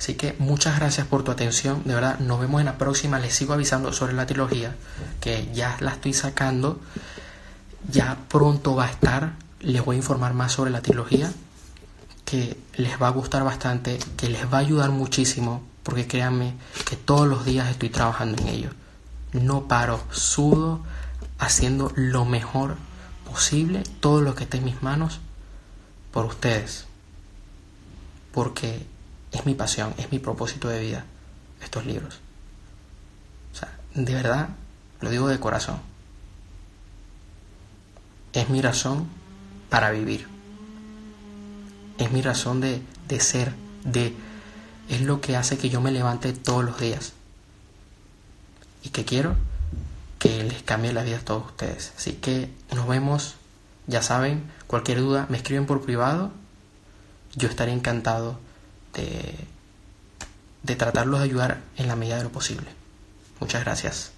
Así 0.00 0.14
que 0.14 0.34
muchas 0.38 0.78
gracias 0.78 1.06
por 1.06 1.24
tu 1.24 1.30
atención. 1.30 1.82
De 1.84 1.94
verdad, 1.94 2.18
nos 2.20 2.40
vemos 2.40 2.60
en 2.60 2.64
la 2.64 2.78
próxima. 2.78 3.18
Les 3.18 3.34
sigo 3.34 3.52
avisando 3.52 3.92
sobre 3.92 4.14
la 4.14 4.24
trilogía, 4.24 4.74
que 5.20 5.50
ya 5.52 5.76
la 5.80 5.90
estoy 5.90 6.14
sacando. 6.14 6.80
Ya 7.86 8.16
pronto 8.30 8.74
va 8.74 8.86
a 8.86 8.90
estar. 8.90 9.34
Les 9.60 9.84
voy 9.84 9.96
a 9.96 9.98
informar 9.98 10.32
más 10.32 10.52
sobre 10.52 10.70
la 10.70 10.80
trilogía, 10.80 11.30
que 12.24 12.56
les 12.76 13.00
va 13.00 13.08
a 13.08 13.10
gustar 13.10 13.44
bastante, 13.44 13.98
que 14.16 14.30
les 14.30 14.50
va 14.50 14.56
a 14.56 14.60
ayudar 14.60 14.88
muchísimo, 14.88 15.62
porque 15.82 16.06
créanme 16.06 16.54
que 16.88 16.96
todos 16.96 17.28
los 17.28 17.44
días 17.44 17.68
estoy 17.68 17.90
trabajando 17.90 18.40
en 18.40 18.48
ello. 18.48 18.70
No 19.34 19.68
paro, 19.68 20.02
sudo, 20.12 20.80
haciendo 21.38 21.92
lo 21.94 22.24
mejor 22.24 22.76
posible, 23.30 23.82
todo 24.00 24.22
lo 24.22 24.34
que 24.34 24.44
esté 24.44 24.56
en 24.56 24.64
mis 24.64 24.82
manos, 24.82 25.20
por 26.10 26.24
ustedes. 26.24 26.86
Porque 28.32 28.86
es 29.32 29.46
mi 29.46 29.54
pasión, 29.54 29.94
es 29.98 30.10
mi 30.10 30.18
propósito 30.18 30.68
de 30.68 30.80
vida, 30.80 31.04
estos 31.62 31.86
libros. 31.86 32.20
O 33.52 33.56
sea, 33.56 33.78
de 33.94 34.14
verdad, 34.14 34.50
lo 35.00 35.10
digo 35.10 35.28
de 35.28 35.38
corazón. 35.38 35.80
Es 38.32 38.48
mi 38.48 38.60
razón 38.60 39.08
para 39.68 39.90
vivir. 39.90 40.26
Es 41.98 42.10
mi 42.12 42.22
razón 42.22 42.60
de, 42.60 42.82
de 43.08 43.20
ser, 43.20 43.54
de... 43.84 44.14
Es 44.88 45.02
lo 45.02 45.20
que 45.20 45.36
hace 45.36 45.56
que 45.56 45.70
yo 45.70 45.80
me 45.80 45.92
levante 45.92 46.32
todos 46.32 46.64
los 46.64 46.80
días. 46.80 47.12
Y 48.82 48.88
que 48.88 49.04
quiero 49.04 49.36
que 50.18 50.42
les 50.42 50.62
cambie 50.62 50.92
la 50.92 51.02
vida 51.02 51.18
a 51.18 51.24
todos 51.24 51.46
ustedes. 51.46 51.92
Así 51.96 52.14
que 52.14 52.50
nos 52.74 52.88
vemos, 52.88 53.36
ya 53.86 54.02
saben, 54.02 54.50
cualquier 54.66 54.98
duda 55.00 55.26
me 55.28 55.36
escriben 55.36 55.66
por 55.66 55.82
privado. 55.82 56.32
Yo 57.36 57.48
estaré 57.48 57.72
encantado 57.72 58.38
de, 58.94 59.34
de 60.62 60.76
tratarlos 60.76 61.20
de 61.20 61.24
ayudar 61.24 61.60
en 61.76 61.88
la 61.88 61.96
medida 61.96 62.16
de 62.18 62.24
lo 62.24 62.30
posible. 62.30 62.68
Muchas 63.40 63.64
gracias. 63.64 64.12